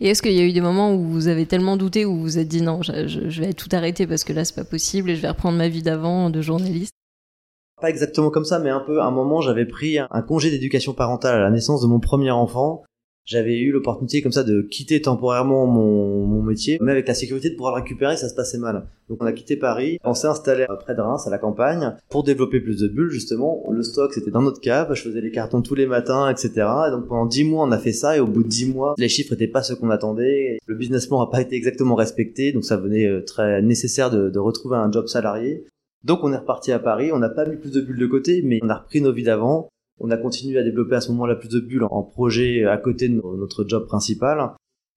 Et 0.00 0.08
est-ce 0.08 0.22
qu'il 0.22 0.32
y 0.32 0.40
a 0.40 0.44
eu 0.44 0.52
des 0.52 0.60
moments 0.60 0.94
où 0.94 1.02
vous 1.02 1.28
avez 1.28 1.46
tellement 1.46 1.76
douté, 1.76 2.04
où 2.04 2.14
vous 2.14 2.22
vous 2.22 2.38
êtes 2.38 2.48
dit 2.48 2.62
non, 2.62 2.82
je, 2.82 3.06
je 3.06 3.40
vais 3.40 3.52
tout 3.52 3.68
arrêter 3.72 4.06
parce 4.06 4.24
que 4.24 4.32
là 4.32 4.44
c'est 4.44 4.54
pas 4.54 4.64
possible 4.64 5.10
et 5.10 5.16
je 5.16 5.22
vais 5.22 5.28
reprendre 5.28 5.58
ma 5.58 5.68
vie 5.68 5.82
d'avant 5.82 6.30
de 6.30 6.40
journaliste? 6.40 6.92
Pas 7.80 7.90
exactement 7.90 8.30
comme 8.30 8.44
ça, 8.44 8.60
mais 8.60 8.70
un 8.70 8.78
peu. 8.78 9.00
À 9.00 9.06
un 9.06 9.10
moment, 9.10 9.40
j'avais 9.40 9.66
pris 9.66 9.98
un 9.98 10.22
congé 10.22 10.50
d'éducation 10.50 10.94
parentale 10.94 11.34
à 11.34 11.40
la 11.40 11.50
naissance 11.50 11.82
de 11.82 11.88
mon 11.88 11.98
premier 11.98 12.30
enfant 12.30 12.84
j'avais 13.24 13.58
eu 13.58 13.70
l'opportunité 13.70 14.20
comme 14.22 14.32
ça 14.32 14.42
de 14.42 14.62
quitter 14.62 15.00
temporairement 15.00 15.66
mon, 15.66 16.26
mon, 16.26 16.42
métier, 16.42 16.78
mais 16.80 16.92
avec 16.92 17.06
la 17.06 17.14
sécurité 17.14 17.50
de 17.50 17.54
pouvoir 17.54 17.76
le 17.76 17.82
récupérer, 17.82 18.16
ça 18.16 18.28
se 18.28 18.34
passait 18.34 18.58
mal. 18.58 18.86
Donc 19.08 19.22
on 19.22 19.26
a 19.26 19.32
quitté 19.32 19.56
Paris, 19.56 19.98
on 20.04 20.14
s'est 20.14 20.26
installé 20.26 20.66
près 20.80 20.94
de 20.94 21.00
Reims, 21.00 21.26
à 21.26 21.30
la 21.30 21.38
campagne, 21.38 21.94
pour 22.08 22.24
développer 22.24 22.60
plus 22.60 22.80
de 22.80 22.88
bulles 22.88 23.10
justement. 23.10 23.62
Le 23.70 23.82
stock 23.82 24.12
c'était 24.12 24.30
dans 24.30 24.42
notre 24.42 24.60
cave, 24.60 24.92
je 24.94 25.02
faisais 25.02 25.20
les 25.20 25.30
cartons 25.30 25.62
tous 25.62 25.74
les 25.74 25.86
matins, 25.86 26.28
etc. 26.28 26.50
Et 26.88 26.90
donc 26.90 27.06
pendant 27.06 27.26
dix 27.26 27.44
mois 27.44 27.64
on 27.64 27.70
a 27.70 27.78
fait 27.78 27.92
ça, 27.92 28.16
et 28.16 28.20
au 28.20 28.26
bout 28.26 28.42
de 28.42 28.48
dix 28.48 28.66
mois, 28.66 28.94
les 28.98 29.08
chiffres 29.08 29.32
n'étaient 29.32 29.46
pas 29.46 29.62
ceux 29.62 29.76
qu'on 29.76 29.90
attendait. 29.90 30.58
Le 30.66 30.74
business 30.74 31.06
plan 31.06 31.20
n'a 31.20 31.30
pas 31.30 31.40
été 31.40 31.56
exactement 31.56 31.94
respecté, 31.94 32.52
donc 32.52 32.64
ça 32.64 32.76
venait 32.76 33.06
euh, 33.06 33.22
très 33.24 33.62
nécessaire 33.62 34.10
de, 34.10 34.30
de 34.30 34.38
retrouver 34.38 34.76
un 34.76 34.90
job 34.90 35.06
salarié. 35.06 35.64
Donc 36.04 36.24
on 36.24 36.32
est 36.32 36.36
reparti 36.36 36.72
à 36.72 36.80
Paris, 36.80 37.12
on 37.12 37.18
n'a 37.18 37.28
pas 37.28 37.46
mis 37.46 37.56
plus 37.56 37.70
de 37.70 37.80
bulles 37.80 37.98
de 37.98 38.06
côté, 38.06 38.42
mais 38.42 38.58
on 38.62 38.68
a 38.68 38.78
repris 38.78 39.00
nos 39.00 39.12
vies 39.12 39.22
d'avant. 39.22 39.68
On 40.04 40.10
a 40.10 40.16
continué 40.16 40.58
à 40.58 40.64
développer 40.64 40.96
à 40.96 41.00
ce 41.00 41.12
moment-là 41.12 41.36
plus 41.36 41.48
de 41.48 41.60
bulles 41.60 41.84
en 41.84 42.02
projet 42.02 42.64
à 42.64 42.76
côté 42.76 43.08
de 43.08 43.14
notre 43.14 43.66
job 43.66 43.86
principal. 43.86 44.50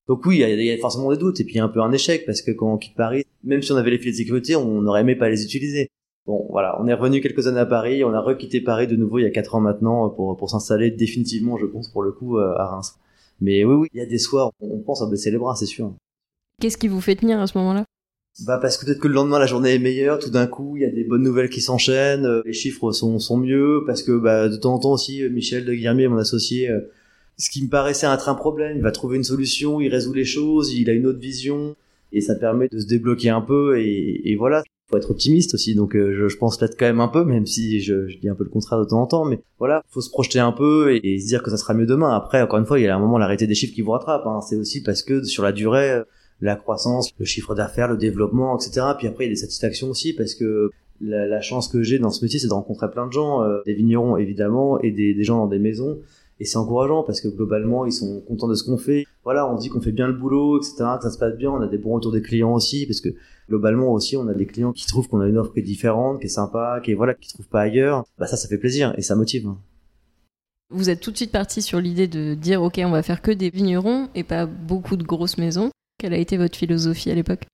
Donc 0.07 0.25
oui, 0.25 0.42
il 0.42 0.63
y, 0.63 0.72
a 0.72 0.78
forcément 0.78 1.12
des 1.12 1.18
doutes 1.18 1.40
et 1.40 1.44
puis 1.44 1.60
un 1.60 1.69
peu 1.69 1.80
un 1.81 1.92
échec 1.92 2.25
parce 2.25 2.42
que 2.42 2.52
quand 2.52 2.74
on 2.74 2.78
quitte 2.78 2.96
Paris, 2.96 3.24
même 3.44 3.62
si 3.62 3.72
on 3.72 3.75
avait 3.75 3.92
les 3.92 4.00
filets 4.00 4.12
de 4.12 4.18
sécurité, 4.18 4.56
on 4.56 4.86
aurait 4.86 5.02
aimé 5.02 5.16
pas 5.16 5.30
les 5.30 5.44
utiliser. 5.44 5.90
Bon, 6.25 6.48
voilà, 6.50 6.75
on 6.81 6.88
est 6.88 6.94
revenu 6.96 7.22
quelques 7.22 7.46
années 7.46 7.60
à 7.60 7.68
Paris, 7.68 8.04
on 8.04 8.13
a 8.13 8.19
requitté 8.19 8.62
Paris 8.62 8.88
de 8.88 8.96
nouveau 8.96 9.19
il 9.19 9.24
y 9.24 9.28
a 9.28 9.30
quatre 9.30 9.54
ans 9.54 9.62
maintenant 9.62 10.10
pour, 10.10 10.50
s'installer 10.50 10.90
définitivement, 10.90 11.57
je 11.57 11.68
pense, 11.68 11.90
pour 11.90 12.02
le 12.02 12.12
coup, 12.12 12.40
euh, 12.40 12.56
à 12.57 12.66
Reims. 12.66 12.96
Mais 13.42 13.63
oui, 13.63 13.75
oui, 13.75 13.88
il 13.94 14.00
y 14.00 14.02
a 14.02 14.07
des 14.07 14.18
soirs, 14.18 14.52
on 14.60 14.80
pense 14.80 15.04
à 15.04 15.07
baisser 15.07 15.30
les 15.30 15.38
bras, 15.38 15.56
c'est 15.56 15.68
sûr. 15.68 15.94
Qu'est-ce 16.60 16.78
qui 16.78 16.88
vous 16.88 17.02
fait 17.02 17.16
tenir 17.16 17.40
à 17.40 17.46
ce 17.46 17.57
moment-là? 17.60 17.86
Bah 18.43 18.59
parce 18.61 18.77
que 18.77 18.85
peut-être 18.85 18.99
que 18.99 19.07
le 19.07 19.13
lendemain 19.13 19.39
la 19.39 19.45
journée 19.45 19.75
est 19.75 19.79
meilleure, 19.79 20.19
tout 20.19 20.29
d'un 20.29 20.47
coup 20.47 20.75
il 20.75 20.81
y 20.81 20.85
a 20.85 20.89
des 20.89 21.05
bonnes 21.05 21.23
nouvelles 21.23 21.49
qui 21.49 21.61
s'enchaînent, 21.61 22.25
euh, 22.25 22.41
les 22.45 22.53
chiffres 22.53 22.91
sont, 22.91 23.17
sont 23.19 23.37
mieux, 23.37 23.83
parce 23.85 24.03
que 24.03 24.11
bah, 24.17 24.49
de 24.49 24.57
temps 24.57 24.73
en 24.73 24.79
temps 24.79 24.91
aussi 24.91 25.23
euh, 25.23 25.29
Michel 25.29 25.63
de 25.63 25.73
Guillermier, 25.73 26.09
mon 26.09 26.17
associé, 26.17 26.69
euh, 26.69 26.81
ce 27.37 27.49
qui 27.49 27.63
me 27.63 27.69
paraissait 27.69 28.07
être 28.07 28.27
un 28.27 28.35
problème, 28.35 28.75
il 28.75 28.83
va 28.83 28.91
trouver 28.91 29.15
une 29.15 29.23
solution, 29.23 29.79
il 29.79 29.89
résout 29.89 30.13
les 30.13 30.25
choses, 30.25 30.73
il 30.73 30.89
a 30.89 30.93
une 30.93 31.05
autre 31.05 31.19
vision, 31.19 31.77
et 32.11 32.19
ça 32.19 32.35
permet 32.35 32.67
de 32.67 32.79
se 32.79 32.87
débloquer 32.87 33.29
un 33.29 33.41
peu, 33.41 33.79
et, 33.79 34.29
et 34.29 34.35
voilà, 34.35 34.63
faut 34.89 34.97
être 34.97 35.11
optimiste 35.11 35.53
aussi, 35.53 35.73
donc 35.73 35.95
je, 35.95 36.27
je, 36.27 36.37
pense 36.37 36.57
peut-être 36.57 36.77
quand 36.77 36.85
même 36.85 36.99
un 36.99 37.07
peu, 37.07 37.23
même 37.23 37.45
si 37.45 37.79
je, 37.79 38.07
je, 38.09 38.17
dis 38.17 38.27
un 38.27 38.35
peu 38.35 38.43
le 38.43 38.49
contraire 38.49 38.79
de 38.79 38.85
temps 38.85 39.01
en 39.01 39.07
temps, 39.07 39.25
mais 39.25 39.39
voilà, 39.59 39.81
faut 39.89 40.01
se 40.01 40.09
projeter 40.09 40.39
un 40.39 40.51
peu 40.51 40.93
et, 40.93 41.19
se 41.19 41.27
dire 41.27 41.41
que 41.41 41.51
ça 41.51 41.57
sera 41.57 41.73
mieux 41.73 41.85
demain. 41.85 42.13
Après, 42.13 42.41
encore 42.41 42.59
une 42.59 42.65
fois, 42.65 42.79
il 42.79 42.83
y 42.83 42.87
a 42.87 42.95
un 42.95 42.99
moment 42.99 43.17
l'arrêté 43.17 43.47
des 43.47 43.55
chiffres 43.55 43.73
qui 43.73 43.81
vous 43.81 43.91
rattrape, 43.91 44.25
hein. 44.25 44.41
c'est 44.41 44.57
aussi 44.57 44.83
parce 44.83 45.03
que 45.03 45.23
sur 45.23 45.43
la 45.43 45.53
durée 45.53 46.03
la 46.41 46.55
croissance, 46.55 47.11
le 47.17 47.25
chiffre 47.25 47.55
d'affaires, 47.55 47.87
le 47.87 47.97
développement, 47.97 48.57
etc. 48.57 48.87
Puis 48.97 49.07
après, 49.07 49.25
il 49.25 49.27
y 49.27 49.31
a 49.31 49.33
des 49.33 49.39
satisfactions 49.39 49.89
aussi 49.89 50.13
parce 50.13 50.35
que 50.35 50.71
la, 51.01 51.41
chance 51.41 51.67
que 51.67 51.81
j'ai 51.83 51.99
dans 51.99 52.11
ce 52.11 52.23
métier, 52.23 52.39
c'est 52.39 52.47
de 52.47 52.53
rencontrer 52.53 52.89
plein 52.89 53.07
de 53.07 53.11
gens, 53.11 53.43
euh, 53.43 53.61
des 53.65 53.73
vignerons 53.73 54.17
évidemment, 54.17 54.79
et 54.81 54.91
des, 54.91 55.23
gens 55.23 55.37
dans 55.37 55.47
des 55.47 55.59
maisons. 55.59 55.99
Et 56.39 56.45
c'est 56.45 56.57
encourageant 56.57 57.03
parce 57.03 57.21
que 57.21 57.29
globalement, 57.29 57.85
ils 57.85 57.93
sont 57.93 58.21
contents 58.27 58.49
de 58.49 58.55
ce 58.55 58.65
qu'on 58.65 58.77
fait. 58.77 59.05
Voilà, 59.23 59.49
on 59.49 59.55
dit 59.55 59.69
qu'on 59.69 59.79
fait 59.79 59.93
bien 59.93 60.07
le 60.07 60.13
boulot, 60.13 60.57
etc., 60.57 60.75
ça 61.01 61.09
se 61.09 61.17
passe 61.17 61.37
bien. 61.37 61.49
On 61.49 61.61
a 61.61 61.67
des 61.67 61.77
bons 61.77 61.93
retours 61.93 62.11
des 62.11 62.21
clients 62.21 62.53
aussi 62.53 62.85
parce 62.85 62.99
que 62.99 63.09
globalement 63.47 63.93
aussi, 63.93 64.17
on 64.17 64.27
a 64.27 64.33
des 64.33 64.45
clients 64.45 64.73
qui 64.73 64.85
trouvent 64.85 65.07
qu'on 65.07 65.21
a 65.21 65.27
une 65.27 65.37
offre 65.37 65.53
qui 65.53 65.59
est 65.59 65.63
différente, 65.63 66.19
qui 66.19 66.25
est 66.25 66.29
sympa, 66.29 66.81
qui 66.83 66.93
voilà, 66.93 67.13
qui 67.13 67.29
trouvent 67.29 67.47
pas 67.47 67.61
ailleurs. 67.61 68.03
Bah 68.17 68.27
ça, 68.27 68.35
ça 68.35 68.49
fait 68.49 68.57
plaisir 68.57 68.93
et 68.97 69.01
ça 69.01 69.15
motive. 69.15 69.47
Vous 70.71 70.89
êtes 70.89 70.99
tout 70.99 71.11
de 71.11 71.15
suite 71.15 71.31
parti 71.31 71.61
sur 71.61 71.79
l'idée 71.79 72.07
de 72.07 72.33
dire 72.33 72.61
ok, 72.61 72.81
on 72.83 72.91
va 72.91 73.03
faire 73.03 73.21
que 73.21 73.31
des 73.31 73.49
vignerons 73.49 74.09
et 74.13 74.23
pas 74.23 74.45
beaucoup 74.45 74.97
de 74.97 75.03
grosses 75.03 75.37
maisons. 75.37 75.69
Quelle 75.97 76.13
a 76.13 76.18
été 76.18 76.38
votre 76.38 76.57
philosophie 76.57 77.09
à 77.09 77.15
l'époque? 77.15 77.45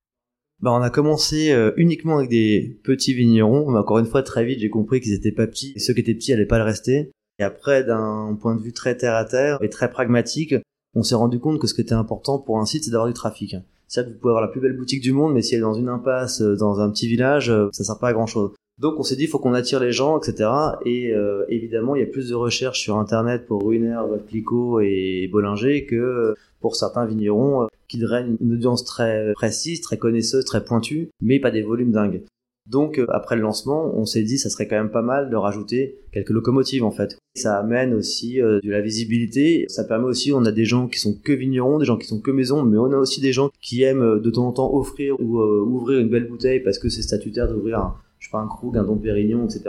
Bah, 0.61 0.71
on 0.71 0.81
a 0.81 0.89
commencé 0.89 1.51
euh, 1.51 1.71
uniquement 1.77 2.17
avec 2.17 2.29
des 2.29 2.79
petits 2.83 3.13
vignerons, 3.13 3.69
mais 3.71 3.79
encore 3.79 3.99
une 3.99 4.05
fois 4.05 4.23
très 4.23 4.45
vite 4.45 4.59
j'ai 4.59 4.69
compris 4.69 4.99
qu'ils 4.99 5.13
étaient 5.13 5.31
pas 5.31 5.47
petits 5.47 5.73
et 5.75 5.79
ceux 5.79 5.93
qui 5.93 6.01
étaient 6.01 6.13
petits 6.13 6.33
allaient 6.33 6.45
pas 6.45 6.59
le 6.59 6.63
rester. 6.63 7.11
Et 7.39 7.43
après 7.43 7.83
d'un 7.83 8.37
point 8.39 8.55
de 8.55 8.61
vue 8.61 8.73
très 8.73 8.95
terre 8.95 9.15
à 9.15 9.25
terre 9.25 9.57
et 9.61 9.69
très 9.69 9.89
pragmatique, 9.89 10.55
on 10.93 11.03
s'est 11.03 11.15
rendu 11.15 11.39
compte 11.39 11.59
que 11.59 11.67
ce 11.67 11.73
qui 11.73 11.81
était 11.81 11.93
important 11.93 12.37
pour 12.37 12.59
un 12.59 12.65
site 12.65 12.83
c'est 12.83 12.91
d'avoir 12.91 13.07
du 13.07 13.13
trafic. 13.13 13.55
C'est-à-dire 13.87 14.11
que 14.11 14.15
vous 14.15 14.21
pouvez 14.21 14.31
avoir 14.31 14.43
la 14.43 14.51
plus 14.51 14.61
belle 14.61 14.77
boutique 14.77 15.01
du 15.01 15.11
monde, 15.11 15.33
mais 15.33 15.41
si 15.41 15.55
elle 15.55 15.59
est 15.59 15.63
dans 15.63 15.73
une 15.73 15.89
impasse, 15.89 16.41
euh, 16.41 16.55
dans 16.55 16.79
un 16.79 16.91
petit 16.91 17.07
village, 17.07 17.49
euh, 17.49 17.69
ça 17.73 17.83
sert 17.83 17.99
pas 17.99 18.09
à 18.09 18.13
grand 18.13 18.27
chose. 18.27 18.51
Donc 18.79 18.99
on 18.99 19.03
s'est 19.03 19.15
dit 19.15 19.23
il 19.23 19.29
faut 19.29 19.39
qu'on 19.39 19.53
attire 19.53 19.79
les 19.79 19.91
gens, 19.91 20.19
etc. 20.19 20.49
Et 20.85 21.13
évidemment 21.49 21.95
il 21.95 21.99
y 21.99 22.03
a 22.03 22.07
plus 22.07 22.29
de 22.29 22.35
recherches 22.35 22.79
sur 22.79 22.97
internet 22.97 23.45
pour 23.45 23.63
Ruiner, 23.63 23.99
Clicquot 24.27 24.79
et 24.79 25.29
Bollinger 25.31 25.85
que 25.85 26.33
pour 26.59 26.75
certains 26.75 27.05
vignerons 27.05 27.67
qui 27.91 27.97
drainent 27.97 28.37
une 28.39 28.53
audience 28.53 28.85
très 28.85 29.33
précise, 29.33 29.81
très 29.81 29.97
connaisseuse, 29.97 30.45
très 30.45 30.63
pointue, 30.63 31.09
mais 31.21 31.39
pas 31.39 31.51
des 31.51 31.61
volumes 31.61 31.91
dingues. 31.91 32.23
Donc 32.69 32.99
euh, 32.99 33.05
après 33.09 33.35
le 33.35 33.41
lancement, 33.41 33.91
on 33.97 34.05
s'est 34.05 34.23
dit 34.23 34.37
ça 34.37 34.49
serait 34.49 34.65
quand 34.67 34.77
même 34.77 34.91
pas 34.91 35.01
mal 35.01 35.29
de 35.29 35.35
rajouter 35.35 35.99
quelques 36.13 36.29
locomotives 36.29 36.85
en 36.85 36.91
fait. 36.91 37.17
Ça 37.35 37.57
amène 37.57 37.93
aussi 37.93 38.41
euh, 38.41 38.61
de 38.63 38.71
la 38.71 38.79
visibilité, 38.79 39.65
ça 39.67 39.83
permet 39.83 40.05
aussi 40.05 40.31
on 40.31 40.45
a 40.45 40.53
des 40.53 40.63
gens 40.63 40.87
qui 40.87 40.99
sont 40.99 41.13
que 41.13 41.33
vignerons, 41.33 41.79
des 41.79 41.85
gens 41.85 41.97
qui 41.97 42.07
sont 42.07 42.21
que 42.21 42.31
maisons, 42.31 42.63
mais 42.63 42.77
on 42.77 42.93
a 42.93 42.97
aussi 42.97 43.19
des 43.19 43.33
gens 43.33 43.49
qui 43.59 43.83
aiment 43.83 44.03
euh, 44.03 44.19
de 44.19 44.29
temps 44.29 44.47
en 44.47 44.53
temps 44.53 44.73
offrir 44.73 45.19
ou 45.19 45.41
ouvrir 45.41 45.99
une 45.99 46.09
belle 46.09 46.29
bouteille 46.29 46.61
parce 46.61 46.79
que 46.79 46.87
c'est 46.87 47.01
statutaire 47.01 47.49
d'ouvrir 47.49 47.79
un, 47.79 47.95
je 48.19 48.27
sais 48.27 48.31
pas 48.31 48.39
un 48.39 48.47
krug, 48.47 48.77
un 48.77 48.85
don 48.85 48.97
Pérignon, 48.97 49.43
etc. 49.45 49.63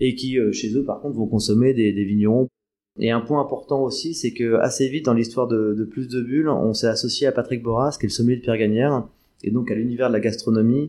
Et 0.00 0.16
qui 0.16 0.38
chez 0.52 0.74
eux 0.74 0.84
par 0.84 1.00
contre 1.00 1.16
vont 1.16 1.26
consommer 1.26 1.72
des, 1.74 1.92
des 1.92 2.04
vignerons 2.04 2.48
et 2.98 3.10
un 3.10 3.20
point 3.20 3.40
important 3.40 3.82
aussi, 3.82 4.14
c'est 4.14 4.32
que 4.32 4.54
assez 4.56 4.88
vite 4.88 5.04
dans 5.04 5.14
l'histoire 5.14 5.46
de, 5.46 5.88
Plus 5.90 6.08
de 6.08 6.20
Bulles, 6.20 6.48
on 6.48 6.74
s'est 6.74 6.88
associé 6.88 7.26
à 7.26 7.32
Patrick 7.32 7.62
Boras, 7.62 7.96
qui 7.98 8.06
est 8.06 8.08
le 8.08 8.12
sommelier 8.12 8.36
de 8.36 8.42
Pierre 8.42 8.58
Gagnère, 8.58 9.06
et 9.42 9.50
donc 9.50 9.70
à 9.70 9.74
l'univers 9.74 10.08
de 10.08 10.12
la 10.12 10.20
gastronomie. 10.20 10.88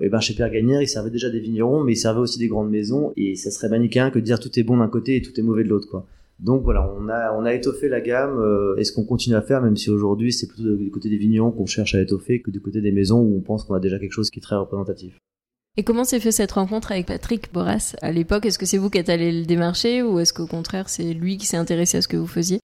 Et 0.00 0.08
ben 0.08 0.20
chez 0.20 0.34
Pierre 0.34 0.50
Gagnère, 0.50 0.80
il 0.80 0.88
servait 0.88 1.10
déjà 1.10 1.30
des 1.30 1.38
vignerons, 1.38 1.84
mais 1.84 1.92
il 1.92 1.96
servait 1.96 2.20
aussi 2.20 2.38
des 2.38 2.48
grandes 2.48 2.70
maisons, 2.70 3.12
et 3.16 3.36
ça 3.36 3.50
serait 3.50 3.68
manichéen 3.68 4.10
que 4.10 4.18
de 4.18 4.24
dire 4.24 4.40
tout 4.40 4.58
est 4.58 4.62
bon 4.62 4.78
d'un 4.78 4.88
côté 4.88 5.16
et 5.16 5.22
tout 5.22 5.38
est 5.38 5.42
mauvais 5.42 5.64
de 5.64 5.68
l'autre, 5.68 5.88
quoi. 5.88 6.06
Donc 6.40 6.64
voilà, 6.64 6.92
on 6.98 7.08
a, 7.08 7.32
on 7.38 7.46
étoffé 7.46 7.88
la 7.88 8.00
gamme, 8.00 8.40
euh, 8.40 8.74
et 8.76 8.84
ce 8.84 8.92
qu'on 8.92 9.04
continue 9.04 9.36
à 9.36 9.42
faire, 9.42 9.62
même 9.62 9.76
si 9.76 9.90
aujourd'hui 9.90 10.32
c'est 10.32 10.48
plutôt 10.48 10.74
du 10.74 10.90
côté 10.90 11.08
des 11.08 11.18
vignerons 11.18 11.52
qu'on 11.52 11.66
cherche 11.66 11.94
à 11.94 12.00
étoffer 12.00 12.40
que 12.40 12.50
du 12.50 12.60
côté 12.60 12.80
des 12.80 12.90
maisons 12.90 13.20
où 13.20 13.36
on 13.36 13.40
pense 13.40 13.62
qu'on 13.64 13.74
a 13.74 13.80
déjà 13.80 14.00
quelque 14.00 14.12
chose 14.12 14.30
qui 14.30 14.40
est 14.40 14.42
très 14.42 14.56
représentatif. 14.56 15.16
Et 15.78 15.84
comment 15.84 16.04
s'est 16.04 16.20
fait 16.20 16.32
cette 16.32 16.52
rencontre 16.52 16.92
avec 16.92 17.06
Patrick 17.06 17.50
Boras 17.50 17.94
à 18.02 18.12
l'époque? 18.12 18.44
Est-ce 18.44 18.58
que 18.58 18.66
c'est 18.66 18.76
vous 18.76 18.90
qui 18.90 18.98
êtes 18.98 19.08
allé 19.08 19.32
le 19.32 19.46
démarcher 19.46 20.02
ou 20.02 20.18
est-ce 20.18 20.34
qu'au 20.34 20.46
contraire 20.46 20.90
c'est 20.90 21.14
lui 21.14 21.38
qui 21.38 21.46
s'est 21.46 21.56
intéressé 21.56 21.96
à 21.96 22.02
ce 22.02 22.08
que 22.08 22.18
vous 22.18 22.26
faisiez? 22.26 22.60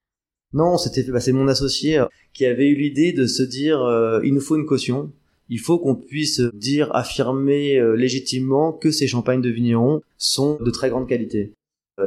Non, 0.53 0.77
c'était 0.77 1.03
bah, 1.11 1.19
c'est 1.19 1.33
mon 1.33 1.49
associé 1.49 2.01
euh, 2.01 2.05
qui 2.35 2.45
avait 2.45 2.69
eu 2.69 2.75
l'idée 2.75 3.13
de 3.13 3.27
se 3.27 3.43
dire 3.43 3.81
euh, 3.81 4.21
il 4.25 4.35
nous 4.35 4.43
faut 4.43 4.57
une 4.57 4.67
caution. 4.67 5.11
Il 5.49 5.59
faut 5.59 5.79
qu'on 5.79 5.95
puisse 5.95 6.43
dire, 6.53 6.95
affirmer 6.95 7.79
euh, 7.79 7.95
légitimement 7.95 8.75
que 8.75 8.91
ces 8.91 9.07
champagnes 9.07 9.41
de 9.41 9.49
vignerons 9.49 10.03
sont 10.19 10.59
de 10.63 10.71
très 10.71 10.91
grande 10.91 11.09
qualité. 11.09 11.55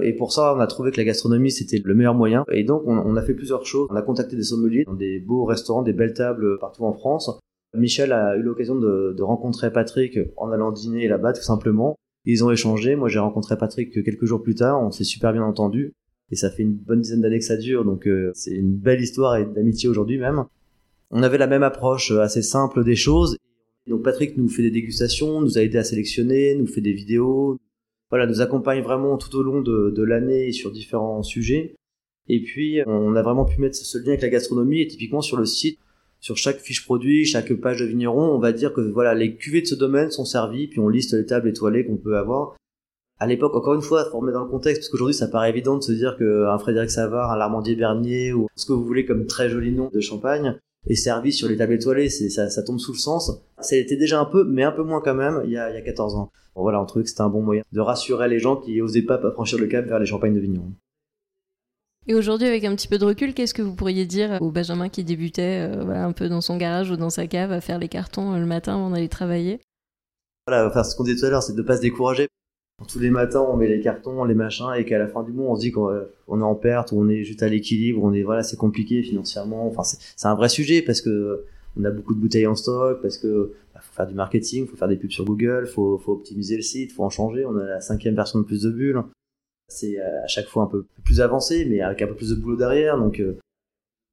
Et 0.03 0.13
pour 0.13 0.31
ça, 0.31 0.53
on 0.55 0.59
a 0.59 0.67
trouvé 0.67 0.91
que 0.91 0.97
la 0.97 1.03
gastronomie, 1.03 1.51
c'était 1.51 1.81
le 1.83 1.95
meilleur 1.95 2.13
moyen. 2.13 2.45
Et 2.51 2.63
donc, 2.63 2.83
on, 2.85 2.97
on, 2.97 3.15
a 3.17 3.21
fait 3.23 3.33
plusieurs 3.33 3.65
choses. 3.65 3.87
On 3.89 3.95
a 3.95 4.01
contacté 4.01 4.37
des 4.37 4.43
sommeliers 4.43 4.85
dans 4.85 4.93
des 4.93 5.19
beaux 5.19 5.43
restaurants, 5.43 5.81
des 5.81 5.91
belles 5.91 6.13
tables 6.13 6.59
partout 6.59 6.85
en 6.85 6.93
France. 6.93 7.29
Michel 7.73 8.11
a 8.11 8.35
eu 8.35 8.41
l'occasion 8.41 8.75
de, 8.75 9.21
rencontrer 9.21 9.71
Patrick 9.71 10.19
en 10.37 10.51
allant 10.51 10.71
dîner 10.71 11.07
là-bas 11.07 11.33
tout 11.33 11.43
simplement. 11.43 11.97
Ils 12.25 12.43
ont 12.43 12.51
échangé. 12.51 12.95
Moi, 12.95 13.09
j'ai 13.09 13.19
rencontré 13.19 13.57
Patrick 13.57 14.03
quelques 14.03 14.25
jours 14.25 14.43
plus 14.43 14.55
tard. 14.55 14.81
On 14.81 14.91
s'est 14.91 15.03
super 15.03 15.33
bien 15.33 15.43
entendu. 15.43 15.93
Et 16.29 16.35
ça 16.35 16.49
fait 16.49 16.63
une 16.63 16.75
bonne 16.75 17.01
dizaine 17.01 17.21
d'années 17.21 17.39
que 17.39 17.45
ça 17.45 17.57
dure. 17.57 17.83
Donc, 17.83 18.07
euh, 18.07 18.31
c'est 18.33 18.51
une 18.51 18.75
belle 18.75 19.01
histoire 19.01 19.37
et 19.37 19.45
d'amitié 19.45 19.89
aujourd'hui 19.89 20.17
même. 20.17 20.45
On 21.09 21.23
avait 21.23 21.37
la 21.37 21.47
même 21.47 21.63
approche 21.63 22.11
euh, 22.11 22.19
assez 22.21 22.41
simple 22.41 22.83
des 22.83 22.95
choses. 22.95 23.37
Donc, 23.87 24.03
Patrick 24.03 24.37
nous 24.37 24.47
fait 24.47 24.61
des 24.61 24.71
dégustations, 24.71 25.41
nous 25.41 25.57
a 25.57 25.61
aidé 25.61 25.77
à 25.77 25.83
sélectionner, 25.83 26.55
nous 26.55 26.67
fait 26.67 26.81
des 26.81 26.93
vidéos. 26.93 27.57
Voilà, 28.09 28.27
nous 28.27 28.41
accompagne 28.41 28.81
vraiment 28.81 29.17
tout 29.17 29.35
au 29.35 29.41
long 29.41 29.61
de, 29.61 29.89
de 29.89 30.03
l'année 30.03 30.51
sur 30.51 30.71
différents 30.71 31.23
sujets. 31.23 31.75
Et 32.27 32.41
puis, 32.43 32.81
on 32.85 33.15
a 33.15 33.21
vraiment 33.23 33.45
pu 33.45 33.59
mettre 33.59 33.75
ce 33.75 33.97
lien 33.97 34.09
avec 34.09 34.21
la 34.21 34.29
gastronomie 34.29 34.81
et 34.81 34.87
typiquement 34.87 35.21
sur 35.21 35.37
le 35.37 35.45
site 35.45 35.79
sur 36.21 36.37
chaque 36.37 36.59
fiche 36.59 36.85
produit, 36.85 37.25
chaque 37.25 37.51
page 37.55 37.79
de 37.79 37.85
vigneron, 37.85 38.35
on 38.35 38.39
va 38.39 38.53
dire 38.53 38.73
que 38.73 38.81
voilà, 38.81 39.15
les 39.15 39.35
cuvées 39.35 39.61
de 39.61 39.67
ce 39.67 39.75
domaine 39.75 40.11
sont 40.11 40.23
servies, 40.23 40.67
puis 40.67 40.79
on 40.79 40.87
liste 40.87 41.13
les 41.13 41.25
tables 41.25 41.49
étoilées 41.49 41.85
qu'on 41.85 41.97
peut 41.97 42.15
avoir. 42.15 42.55
À 43.19 43.27
l'époque, 43.27 43.55
encore 43.55 43.73
une 43.73 43.81
fois, 43.81 44.05
formé 44.09 44.31
dans 44.31 44.43
le 44.43 44.49
contexte, 44.49 44.81
parce 44.81 44.89
qu'aujourd'hui, 44.89 45.15
ça 45.15 45.27
paraît 45.27 45.49
évident 45.49 45.77
de 45.77 45.83
se 45.83 45.91
dire 45.91 46.17
qu'un 46.17 46.57
Frédéric 46.59 46.91
Savard, 46.91 47.31
un 47.31 47.37
Larmandier 47.37 47.75
Bernier, 47.75 48.33
ou 48.33 48.47
ce 48.55 48.65
que 48.65 48.73
vous 48.73 48.85
voulez 48.85 49.05
comme 49.05 49.25
très 49.25 49.49
joli 49.49 49.71
nom 49.71 49.89
de 49.93 49.99
champagne, 49.99 50.57
est 50.87 50.95
servi 50.95 51.31
sur 51.31 51.47
les 51.47 51.57
tables 51.57 51.73
étoilées, 51.73 52.09
ça, 52.09 52.63
tombe 52.63 52.79
sous 52.79 52.93
le 52.93 52.97
sens. 52.97 53.31
Ça 53.59 53.75
était 53.75 53.95
déjà 53.95 54.19
un 54.19 54.25
peu, 54.25 54.43
mais 54.43 54.63
un 54.63 54.71
peu 54.71 54.83
moins 54.83 55.01
quand 55.01 55.13
même, 55.13 55.41
il 55.45 55.51
y 55.51 55.57
a, 55.57 55.69
il 55.69 55.75
y 55.75 55.77
a 55.77 55.81
14 55.81 56.15
ans. 56.15 56.31
Bon, 56.55 56.63
voilà, 56.63 56.81
on 56.81 56.85
trouvait 56.85 57.03
que 57.03 57.09
c'était 57.09 57.21
un 57.21 57.29
bon 57.29 57.41
moyen 57.41 57.63
de 57.71 57.79
rassurer 57.79 58.27
les 58.27 58.39
gens 58.39 58.55
qui 58.57 58.81
osaient 58.81 59.03
pas 59.03 59.19
franchir 59.31 59.59
le 59.59 59.67
cap 59.67 59.85
vers 59.85 59.99
les 59.99 60.05
champagnes 60.05 60.35
de 60.35 60.39
vignerons. 60.39 60.73
Et 62.11 62.13
aujourd'hui, 62.13 62.45
avec 62.45 62.65
un 62.65 62.75
petit 62.75 62.89
peu 62.89 62.97
de 62.97 63.05
recul, 63.05 63.33
qu'est-ce 63.33 63.53
que 63.53 63.61
vous 63.61 63.73
pourriez 63.73 64.05
dire 64.05 64.37
au 64.41 64.51
Benjamin 64.51 64.89
qui 64.89 65.05
débutait 65.05 65.65
euh, 65.71 65.95
un 65.95 66.11
peu 66.11 66.27
dans 66.27 66.41
son 66.41 66.57
garage 66.57 66.91
ou 66.91 66.97
dans 66.97 67.09
sa 67.09 67.25
cave 67.25 67.53
à 67.53 67.61
faire 67.61 67.79
les 67.79 67.87
cartons 67.87 68.33
euh, 68.33 68.39
le 68.39 68.45
matin 68.45 68.73
avant 68.73 68.89
d'aller 68.89 69.07
travailler? 69.07 69.61
Voilà, 70.45 70.67
enfin, 70.67 70.83
ce 70.83 70.93
qu'on 70.93 71.05
disait 71.05 71.21
tout 71.21 71.25
à 71.27 71.29
l'heure, 71.29 71.41
c'est 71.41 71.53
de 71.53 71.61
ne 71.61 71.65
pas 71.65 71.77
se 71.77 71.81
décourager. 71.81 72.27
Tous 72.85 72.99
les 72.99 73.11
matins, 73.11 73.39
on 73.49 73.55
met 73.55 73.69
les 73.69 73.79
cartons, 73.79 74.25
les 74.25 74.33
machins, 74.33 74.73
et 74.75 74.83
qu'à 74.83 74.99
la 74.99 75.07
fin 75.07 75.23
du 75.23 75.31
mois, 75.31 75.51
on 75.51 75.55
se 75.55 75.61
dit 75.61 75.71
qu'on 75.71 75.89
est 75.89 76.43
en 76.43 76.55
perte 76.55 76.91
on 76.91 77.07
est 77.07 77.23
juste 77.23 77.43
à 77.43 77.47
l'équilibre, 77.47 78.03
on 78.03 78.11
est 78.11 78.23
voilà, 78.23 78.43
c'est 78.43 78.57
compliqué 78.57 79.01
financièrement. 79.03 79.65
Enfin, 79.67 79.83
c'est 79.85 80.27
un 80.27 80.35
vrai 80.35 80.49
sujet 80.49 80.81
parce 80.81 80.99
que 80.99 81.45
on 81.79 81.85
a 81.85 81.91
beaucoup 81.91 82.13
de 82.13 82.19
bouteilles 82.19 82.47
en 82.47 82.55
stock, 82.55 83.01
parce 83.01 83.17
que 83.17 83.53
bah, 83.73 83.79
faut 83.81 83.95
faire 83.95 84.07
du 84.07 84.15
marketing, 84.15 84.67
faut 84.67 84.75
faire 84.75 84.89
des 84.89 84.97
pubs 84.97 85.11
sur 85.11 85.23
Google, 85.23 85.65
faut, 85.65 85.97
faut 85.97 86.11
optimiser 86.11 86.57
le 86.57 86.61
site, 86.61 86.91
faut 86.91 87.05
en 87.05 87.09
changer. 87.09 87.45
On 87.45 87.55
a 87.55 87.63
la 87.63 87.79
cinquième 87.79 88.15
version 88.15 88.39
de 88.39 88.43
plus 88.43 88.63
de 88.63 88.69
bulles 88.69 89.01
c'est 89.71 89.99
euh, 89.99 90.23
à 90.23 90.27
chaque 90.27 90.47
fois 90.47 90.63
un 90.63 90.67
peu 90.67 90.85
plus 91.03 91.21
avancé, 91.21 91.65
mais 91.65 91.81
avec 91.81 92.01
un 92.01 92.07
peu 92.07 92.15
plus 92.15 92.29
de 92.29 92.35
boulot 92.35 92.57
derrière. 92.57 92.97
Donc 92.97 93.19
euh, 93.19 93.37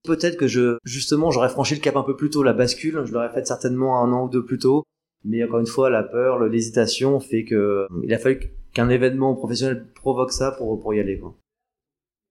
peut-être 0.04 0.36
que 0.36 0.46
je 0.46 0.78
justement 0.84 1.30
j'aurais 1.30 1.48
franchi 1.48 1.74
le 1.74 1.80
cap 1.80 1.96
un 1.96 2.02
peu 2.02 2.16
plus 2.16 2.30
tôt, 2.30 2.42
la 2.42 2.52
bascule, 2.52 3.02
je 3.04 3.12
l'aurais 3.12 3.32
fait 3.32 3.46
certainement 3.46 4.02
un 4.02 4.12
an 4.12 4.26
ou 4.26 4.28
deux 4.28 4.44
plus 4.44 4.58
tôt. 4.58 4.84
Mais 5.24 5.42
encore 5.42 5.58
une 5.58 5.66
fois, 5.66 5.90
la 5.90 6.04
peur, 6.04 6.38
l'hésitation 6.38 7.18
fait 7.18 7.44
que 7.44 7.86
il 8.04 8.14
a 8.14 8.18
fallu 8.18 8.40
qu'un 8.72 8.88
événement 8.88 9.34
professionnel 9.34 9.86
provoque 9.94 10.32
ça 10.32 10.52
pour 10.52 10.80
pour 10.80 10.94
y 10.94 11.00
aller. 11.00 11.18
Quoi. 11.18 11.34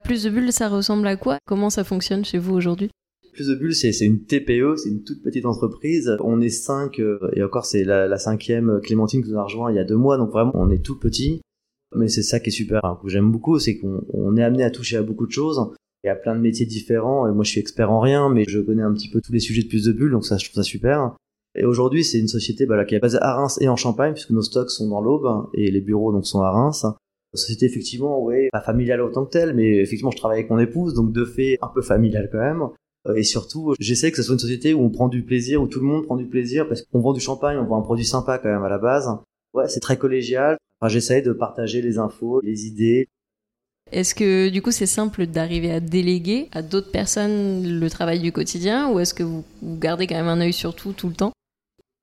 Plus 0.05 0.23
de 0.23 0.29
bulles, 0.29 0.53
ça 0.53 0.69
ressemble 0.69 1.05
à 1.07 1.17
quoi? 1.17 1.37
Comment 1.45 1.69
ça 1.69 1.83
fonctionne 1.83 2.23
chez 2.23 2.37
vous 2.37 2.53
aujourd'hui? 2.53 2.89
Plus 3.33 3.49
de 3.49 3.55
bulles, 3.55 3.75
c'est 3.75 3.91
une 3.99 4.23
TPE, 4.23 4.77
c'est 4.77 4.89
une 4.89 5.03
toute 5.03 5.21
petite 5.21 5.45
entreprise. 5.45 6.15
On 6.21 6.39
est 6.39 6.49
cinq, 6.49 6.99
euh, 6.99 7.19
et 7.33 7.43
encore 7.43 7.65
c'est 7.65 7.83
la, 7.83 8.07
la, 8.07 8.17
cinquième 8.17 8.79
Clémentine 8.81 9.21
qui 9.21 9.29
nous 9.29 9.37
a 9.37 9.43
rejoint 9.43 9.71
il 9.71 9.75
y 9.75 9.79
a 9.79 9.83
deux 9.83 9.97
mois, 9.97 10.17
donc 10.17 10.31
vraiment 10.31 10.53
on 10.55 10.71
est 10.71 10.83
tout 10.83 10.97
petit. 10.97 11.41
Mais 11.95 12.07
c'est 12.09 12.23
ça 12.23 12.39
qui 12.39 12.49
est 12.49 12.51
super, 12.53 12.83
hein, 12.83 12.99
que 13.01 13.09
j'aime 13.09 13.31
beaucoup, 13.31 13.59
c'est 13.59 13.77
qu'on 13.77 14.35
est 14.35 14.43
amené 14.43 14.63
à 14.63 14.71
toucher 14.71 14.97
à 14.97 15.03
beaucoup 15.03 15.25
de 15.25 15.31
choses 15.31 15.71
et 16.03 16.09
à 16.09 16.15
plein 16.15 16.35
de 16.35 16.41
métiers 16.41 16.65
différents. 16.65 17.27
Et 17.27 17.31
moi, 17.33 17.43
je 17.43 17.51
suis 17.51 17.59
expert 17.59 17.91
en 17.91 17.99
rien, 17.99 18.29
mais 18.29 18.43
je 18.47 18.59
connais 18.59 18.83
un 18.83 18.93
petit 18.93 19.09
peu 19.09 19.21
tous 19.21 19.31
les 19.31 19.39
sujets 19.39 19.63
de 19.63 19.67
plus 19.67 19.85
de 19.85 19.93
bulles, 19.93 20.11
donc 20.11 20.25
ça, 20.25 20.37
je 20.37 20.45
trouve 20.45 20.55
ça 20.55 20.67
super. 20.67 21.15
Et 21.55 21.65
aujourd'hui, 21.65 22.03
c'est 22.03 22.19
une 22.19 22.27
société 22.27 22.65
bah, 22.65 22.83
qui 22.85 22.95
est 22.95 22.99
basée 22.99 23.17
à 23.19 23.33
Reims 23.33 23.57
et 23.61 23.67
en 23.67 23.75
Champagne, 23.75 24.13
puisque 24.13 24.29
nos 24.31 24.43
stocks 24.43 24.69
sont 24.69 24.89
dans 24.89 25.01
l'Aube 25.01 25.47
et 25.53 25.71
les 25.71 25.81
bureaux 25.81 26.11
donc 26.11 26.25
sont 26.25 26.41
à 26.41 26.51
Reims. 26.51 26.85
Société 27.33 27.65
effectivement, 27.65 28.21
ouais, 28.21 28.49
pas 28.51 28.61
familiale 28.61 29.01
autant 29.01 29.25
que 29.25 29.31
telle, 29.31 29.53
mais 29.53 29.77
effectivement, 29.77 30.11
je 30.11 30.17
travaille 30.17 30.39
avec 30.39 30.49
mon 30.49 30.59
épouse, 30.59 30.93
donc 30.93 31.11
de 31.11 31.25
fait 31.25 31.57
un 31.61 31.67
peu 31.67 31.81
familial 31.81 32.29
quand 32.31 32.39
même. 32.39 32.67
Et 33.15 33.23
surtout, 33.23 33.73
j'essaie 33.79 34.11
que 34.11 34.17
ce 34.17 34.23
soit 34.23 34.33
une 34.33 34.39
société 34.39 34.73
où 34.73 34.81
on 34.81 34.89
prend 34.89 35.07
du 35.07 35.23
plaisir, 35.23 35.61
où 35.61 35.67
tout 35.67 35.79
le 35.79 35.85
monde 35.85 36.05
prend 36.05 36.15
du 36.15 36.25
plaisir, 36.25 36.67
parce 36.67 36.81
qu'on 36.81 36.99
vend 36.99 37.13
du 37.13 37.19
champagne, 37.19 37.57
on 37.57 37.65
vend 37.65 37.79
un 37.79 37.83
produit 37.83 38.05
sympa 38.05 38.37
quand 38.37 38.49
même 38.49 38.63
à 38.63 38.69
la 38.69 38.77
base. 38.77 39.09
Ouais, 39.53 39.67
c'est 39.67 39.79
très 39.79 39.97
collégial. 39.97 40.57
Enfin, 40.79 40.89
j'essaye 40.89 41.23
de 41.23 41.33
partager 41.33 41.81
les 41.81 41.97
infos, 41.97 42.41
les 42.41 42.67
idées. 42.67 43.07
Est-ce 43.91 44.13
que 44.13 44.49
du 44.49 44.61
coup 44.61 44.71
c'est 44.71 44.85
simple 44.85 45.27
d'arriver 45.27 45.71
à 45.71 45.79
déléguer 45.79 46.49
à 46.51 46.61
d'autres 46.61 46.91
personnes 46.91 47.79
le 47.79 47.89
travail 47.89 48.19
du 48.19 48.33
quotidien 48.33 48.91
ou 48.91 48.99
est-ce 48.99 49.13
que 49.13 49.23
vous, 49.23 49.45
gardez 49.63 50.07
quand 50.07 50.15
même 50.15 50.27
un 50.27 50.41
œil 50.41 50.51
sur 50.51 50.75
tout 50.75 50.91
tout 50.91 51.07
le 51.07 51.13
temps? 51.13 51.31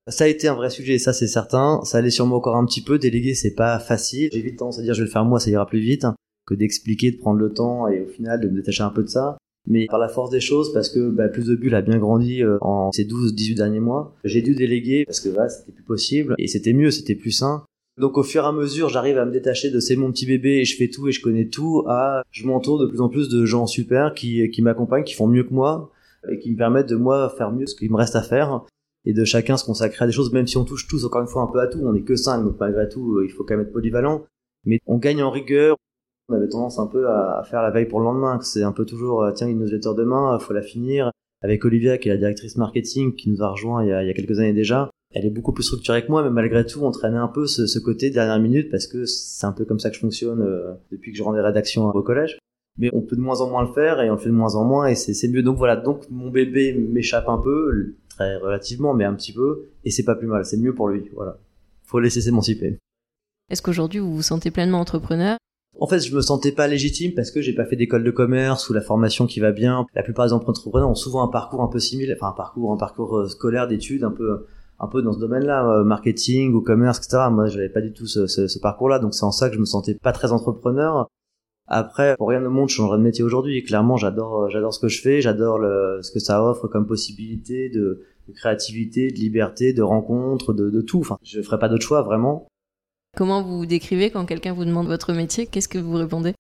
Ça 0.09 0.25
a 0.25 0.29
été 0.29 0.49
un 0.49 0.55
vrai 0.55 0.71
sujet, 0.71 0.99
ça 0.99 1.13
c'est 1.13 1.27
certain. 1.27 1.81
Ça 1.85 1.99
allait 1.99 2.11
sur 2.11 2.27
moi 2.27 2.39
encore 2.39 2.57
un 2.57 2.67
petit 2.67 2.83
peu. 2.83 2.99
Déléguer, 2.99 3.35
c'est 3.35 3.55
pas 3.55 3.79
facile. 3.79 4.29
J'ai 4.33 4.43
vite 4.43 4.59
tendance 4.59 4.79
à 4.79 4.83
dire 4.83 4.95
je 4.95 5.01
vais 5.01 5.07
le 5.07 5.11
faire 5.11 5.25
moi, 5.25 5.41
ça 5.41 5.51
ira 5.51 5.67
plus 5.67 5.81
vite 5.81 6.07
que 6.47 6.55
d'expliquer, 6.55 7.11
de 7.11 7.19
prendre 7.19 7.39
le 7.39 7.53
temps 7.53 7.89
et 7.89 8.03
au 8.03 8.07
final 8.07 8.41
de 8.41 8.49
me 8.49 8.57
détacher 8.57 8.83
un 8.83 8.91
peu 8.91 9.03
de 9.03 9.09
ça. 9.09 9.39
Mais 9.67 9.87
par 9.87 9.99
la 9.99 10.09
force 10.09 10.31
des 10.31 10.41
choses, 10.41 10.75
parce 10.75 10.91
que 10.91 11.09
bah, 11.09 11.29
plus 11.29 11.47
de 11.47 11.57
bulles 11.57 11.75
a 11.75 11.81
bien 11.81 11.99
grandi 11.99 12.43
euh, 12.43 12.59
en 12.61 12.93
ces 12.93 13.05
12-18 13.05 13.55
derniers 13.57 13.81
mois, 13.81 14.15
j'ai 14.25 14.43
dû 14.43 14.55
déléguer 14.55 15.07
parce 15.07 15.21
que 15.21 15.31
bah, 15.31 15.49
c'était 15.49 15.73
plus 15.73 15.85
possible 15.85 16.35
et 16.37 16.49
c'était 16.49 16.75
mieux, 16.75 16.91
c'était 16.91 17.15
plus 17.15 17.31
sain. 17.31 17.65
Donc 17.97 18.19
au 18.19 18.25
fur 18.25 18.43
et 18.43 18.47
à 18.47 18.53
mesure, 18.53 18.89
j'arrive 18.89 19.19
à 19.19 19.25
me 19.25 19.31
détacher 19.31 19.71
de 19.71 19.79
c'est 19.79 19.95
mon 19.95 20.11
petit 20.11 20.27
bébé 20.27 20.59
et 20.59 20.65
je 20.65 20.77
fais 20.77 20.89
tout 20.89 21.07
et 21.07 21.13
je 21.13 21.23
connais 21.23 21.47
tout 21.47 21.85
à 21.87 22.23
je 22.33 22.45
m'entoure 22.45 22.81
de 22.81 22.87
plus 22.87 23.01
en 23.01 23.09
plus 23.09 23.29
de 23.29 23.45
gens 23.45 23.67
super 23.67 24.15
qui, 24.15 24.51
qui 24.51 24.63
m'accompagnent, 24.63 25.05
qui 25.05 25.15
font 25.15 25.29
mieux 25.29 25.45
que 25.45 25.55
moi 25.55 25.93
et 26.29 26.39
qui 26.41 26.51
me 26.51 26.57
permettent 26.57 26.89
de 26.89 26.97
moi 26.97 27.33
faire 27.37 27.53
mieux 27.53 27.67
ce 27.67 27.77
qu'il 27.77 27.93
me 27.93 27.97
reste 27.97 28.17
à 28.17 28.23
faire 28.23 28.65
et 29.05 29.13
de 29.13 29.25
chacun 29.25 29.57
se 29.57 29.65
consacrer 29.65 30.05
à 30.05 30.07
des 30.07 30.13
choses 30.13 30.33
même 30.33 30.47
si 30.47 30.57
on 30.57 30.65
touche 30.65 30.89
tous 30.89 31.05
encore 31.05 31.21
une 31.21 31.29
fois 31.29 31.43
un 31.43 31.47
peu 31.47 31.61
à 31.61 31.69
tout, 31.69 31.79
on 31.85 31.93
n'est 31.93 32.03
que 32.03 32.17
cinq 32.17 32.43
donc 32.43 32.57
malgré 32.59 32.89
tout 32.89 33.23
il 33.23 33.31
faut 33.31 33.45
quand 33.45 33.57
même 33.57 33.67
être 33.67 33.73
polyvalent. 33.73 34.25
Mais 34.65 34.81
on 34.87 34.97
gagne 34.97 35.23
en 35.23 35.31
rigueur. 35.31 35.77
On 36.31 36.35
avait 36.35 36.49
tendance 36.49 36.79
un 36.79 36.87
peu 36.87 37.07
à 37.07 37.45
faire 37.49 37.61
la 37.61 37.71
veille 37.71 37.85
pour 37.85 38.01
le 38.01 38.07
lendemain, 38.07 38.41
c'est 38.41 38.63
un 38.63 38.73
peu 38.73 38.87
toujours 38.87 39.23
euh, 39.23 39.33
tiens 39.33 39.47
une 39.47 39.59
newsletter 39.59 39.91
demain, 39.95 40.39
faut 40.39 40.55
la 40.55 40.63
finir. 40.63 41.11
Avec 41.43 41.65
Olivia 41.67 41.99
qui 41.99 42.09
est 42.09 42.13
la 42.13 42.19
directrice 42.19 42.57
marketing 42.57 43.15
qui 43.15 43.29
nous 43.29 43.43
a 43.43 43.51
rejoint 43.51 43.85
il 43.85 43.89
il 43.89 44.07
y 44.07 44.11
a 44.11 44.15
quelques 44.15 44.39
années 44.39 44.55
déjà 44.55 44.91
elle 45.15 45.25
est 45.25 45.31
beaucoup 45.31 45.53
plus 45.53 45.63
structurée 45.63 46.05
que 46.05 46.11
moi, 46.11 46.25
mais 46.25 46.31
malgré 46.31 46.67
tout, 46.67 46.81
on 46.83 46.91
traînait 46.91 47.17
un 47.19 47.29
peu 47.29 47.47
ce, 47.47 47.67
ce 47.67 47.79
côté 47.79 48.11
dernière 48.11 48.41
minute 48.41 48.69
parce 48.71 48.89
que 48.89 49.05
c'est 49.07 49.47
un 49.47 49.53
peu 49.53 49.65
comme 49.65 49.79
ça 49.79 49.89
que 49.89 49.95
je 49.95 50.01
fonctionne 50.01 50.43
euh, 50.43 50.75
depuis 50.91 51.13
que 51.13 51.19
je 51.19 51.23
rends 51.23 51.33
des 51.33 51.41
rédactions 51.41 51.87
au 51.87 52.03
collège. 52.03 52.37
Mais 52.79 52.91
on 52.93 53.01
peut 53.01 53.15
de 53.15 53.21
moins 53.21 53.41
en 53.41 53.49
moins 53.49 53.63
le 53.63 53.73
faire 53.73 54.01
et 54.01 54.11
on 54.11 54.15
le 54.15 54.19
fait 54.19 54.29
de 54.29 54.35
moins 54.35 54.57
en 54.57 54.65
moins 54.65 54.89
et 54.89 54.97
c'est 54.97 55.29
mieux. 55.29 55.45
Donc 55.45 55.57
voilà, 55.57 55.77
donc 55.77 56.03
mon 56.11 56.31
bébé 56.31 56.75
m'échappe 56.75 57.29
un 57.29 57.39
peu, 57.39 57.95
très 58.09 58.37
relativement, 58.37 58.93
mais 58.93 59.05
un 59.05 59.15
petit 59.15 59.33
peu, 59.33 59.67
et 59.85 59.93
c'est 59.93 60.03
pas 60.03 60.17
plus 60.17 60.27
mal, 60.27 60.45
c'est 60.45 60.57
mieux 60.57 60.75
pour 60.75 60.89
lui. 60.89 61.09
Voilà, 61.15 61.39
faut 61.85 62.01
laisser 62.01 62.21
s'émanciper. 62.21 62.79
Est-ce 63.51 63.63
qu'aujourd'hui 63.63 64.01
vous 64.01 64.13
vous 64.13 64.23
sentez 64.23 64.51
pleinement 64.51 64.81
entrepreneur? 64.81 65.37
En 65.79 65.87
fait, 65.87 66.01
je 66.01 66.15
me 66.15 66.21
sentais 66.21 66.53
pas 66.53 66.67
légitime 66.67 67.13
parce 67.15 67.31
que 67.31 67.41
j'ai 67.41 67.53
pas 67.53 67.65
fait 67.65 67.77
d'école 67.77 68.03
de 68.03 68.11
commerce 68.11 68.69
ou 68.69 68.73
la 68.73 68.81
formation 68.81 69.27
qui 69.27 69.39
va 69.39 69.53
bien. 69.53 69.87
La 69.95 70.03
plupart 70.03 70.27
des 70.27 70.33
entrepreneurs 70.33 70.89
ont 70.89 70.95
souvent 70.95 71.23
un 71.23 71.29
parcours 71.29 71.63
un 71.63 71.69
peu 71.69 71.79
similaire, 71.79 72.17
enfin 72.19 72.31
un 72.31 72.37
parcours, 72.37 72.73
un 72.73 72.77
parcours 72.77 73.19
euh, 73.19 73.29
scolaire 73.29 73.69
d'études 73.69 74.05
un 74.05 74.11
peu 74.11 74.47
un 74.81 74.89
peu 74.89 75.03
dans 75.03 75.13
ce 75.13 75.19
domaine-là, 75.19 75.67
euh, 75.69 75.85
marketing 75.85 76.53
ou 76.53 76.61
commerce, 76.61 76.99
etc. 76.99 77.25
Moi, 77.31 77.47
j'avais 77.47 77.69
pas 77.69 77.81
du 77.81 77.93
tout 77.93 78.07
ce, 78.07 78.27
ce, 78.27 78.49
ce 78.49 78.59
parcours-là, 78.59 78.99
donc 78.99 79.15
c'est 79.15 79.25
en 79.25 79.33
ça 79.33 79.49
que 79.49 79.55
je 79.55 79.61
me 79.61 79.65
sentais 79.65 79.95
pas 79.95 80.13
très 80.13 80.33
entrepreneur. 80.33 81.09
Après, 81.67 82.15
pour 82.19 82.29
rien 82.29 82.45
au 82.45 82.51
monde, 82.51 82.69
je 82.69 82.75
changerais 82.75 82.99
de 82.99 83.03
métier 83.03 83.25
aujourd'hui. 83.25 83.63
Clairement, 83.63 83.97
j'adore, 83.97 84.43
euh, 84.43 84.49
j'adore 84.51 84.75
ce 84.75 84.81
que 84.81 84.89
je 84.89 85.01
fais, 85.01 85.21
j'adore 85.21 85.61
ce 86.03 86.11
que 86.11 86.19
ça 86.19 86.45
offre 86.45 86.69
comme 86.69 86.87
possibilité 86.87 87.71
de, 87.71 88.03
créativité, 88.35 89.09
de 89.09 89.17
liberté, 89.17 89.73
de 89.73 89.83
rencontre, 89.83 90.53
de, 90.53 90.81
tout. 90.81 91.01
Enfin, 91.01 91.19
je 91.23 91.41
ferais 91.41 91.59
pas 91.59 91.69
d'autre 91.69 91.85
choix, 91.85 92.03
vraiment. 92.03 92.47
Comment 93.17 93.43
vous 93.43 93.65
décrivez 93.65 94.11
quand 94.11 94.27
quelqu'un 94.27 94.53
vous 94.53 94.65
demande 94.65 94.89
votre 94.89 95.13
métier? 95.13 95.47
Qu'est-ce 95.47 95.69
que 95.69 95.79
vous 95.79 95.95
répondez? 95.95 96.35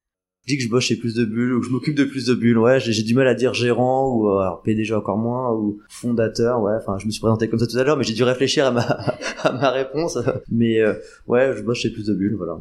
Dis 0.47 0.57
que 0.57 0.63
je 0.63 0.69
bosse 0.69 0.85
chez 0.85 0.97
plus 0.97 1.15
de 1.15 1.25
bulles 1.25 1.55
ou 1.55 1.61
que 1.61 1.67
je 1.67 1.71
m'occupe 1.71 1.95
de 1.95 2.05
plus 2.05 2.27
de 2.27 2.35
bulles. 2.35 2.59
Ouais, 2.59 2.81
j'ai 2.81 3.03
du 3.03 3.15
mal 3.15 3.27
à 3.27 3.35
dire 3.35 3.55
gérant 3.55 4.09
ou 4.11 4.29
euh, 4.29 4.39
alors 4.39 4.63
PDG 4.63 4.95
encore 4.95 5.19
moins 5.19 5.53
ou 5.53 5.79
fondateur. 5.89 6.61
Ouais, 6.61 6.75
enfin, 6.77 6.99
je 6.99 7.07
me 7.07 7.11
suis 7.11 7.21
présenté 7.21 7.49
comme 7.49 7.59
ça 7.59 7.67
tout 7.67 7.79
à 7.79 7.85
l'heure, 7.85 7.97
mais 7.97 8.05
j'ai 8.05 8.15
dû 8.15 8.25
réfléchir 8.25 8.67
à 8.67 8.71
ma 8.71 8.83
à 9.43 9.53
ma 9.53 9.71
réponse. 9.71 10.19
Mais 10.51 10.81
euh, 10.81 10.95
ouais, 11.27 11.55
je 11.57 11.63
bosse 11.63 11.79
chez 11.79 11.91
plus 11.91 12.07
de 12.07 12.15
bulles, 12.15 12.37
voilà. 12.37 12.61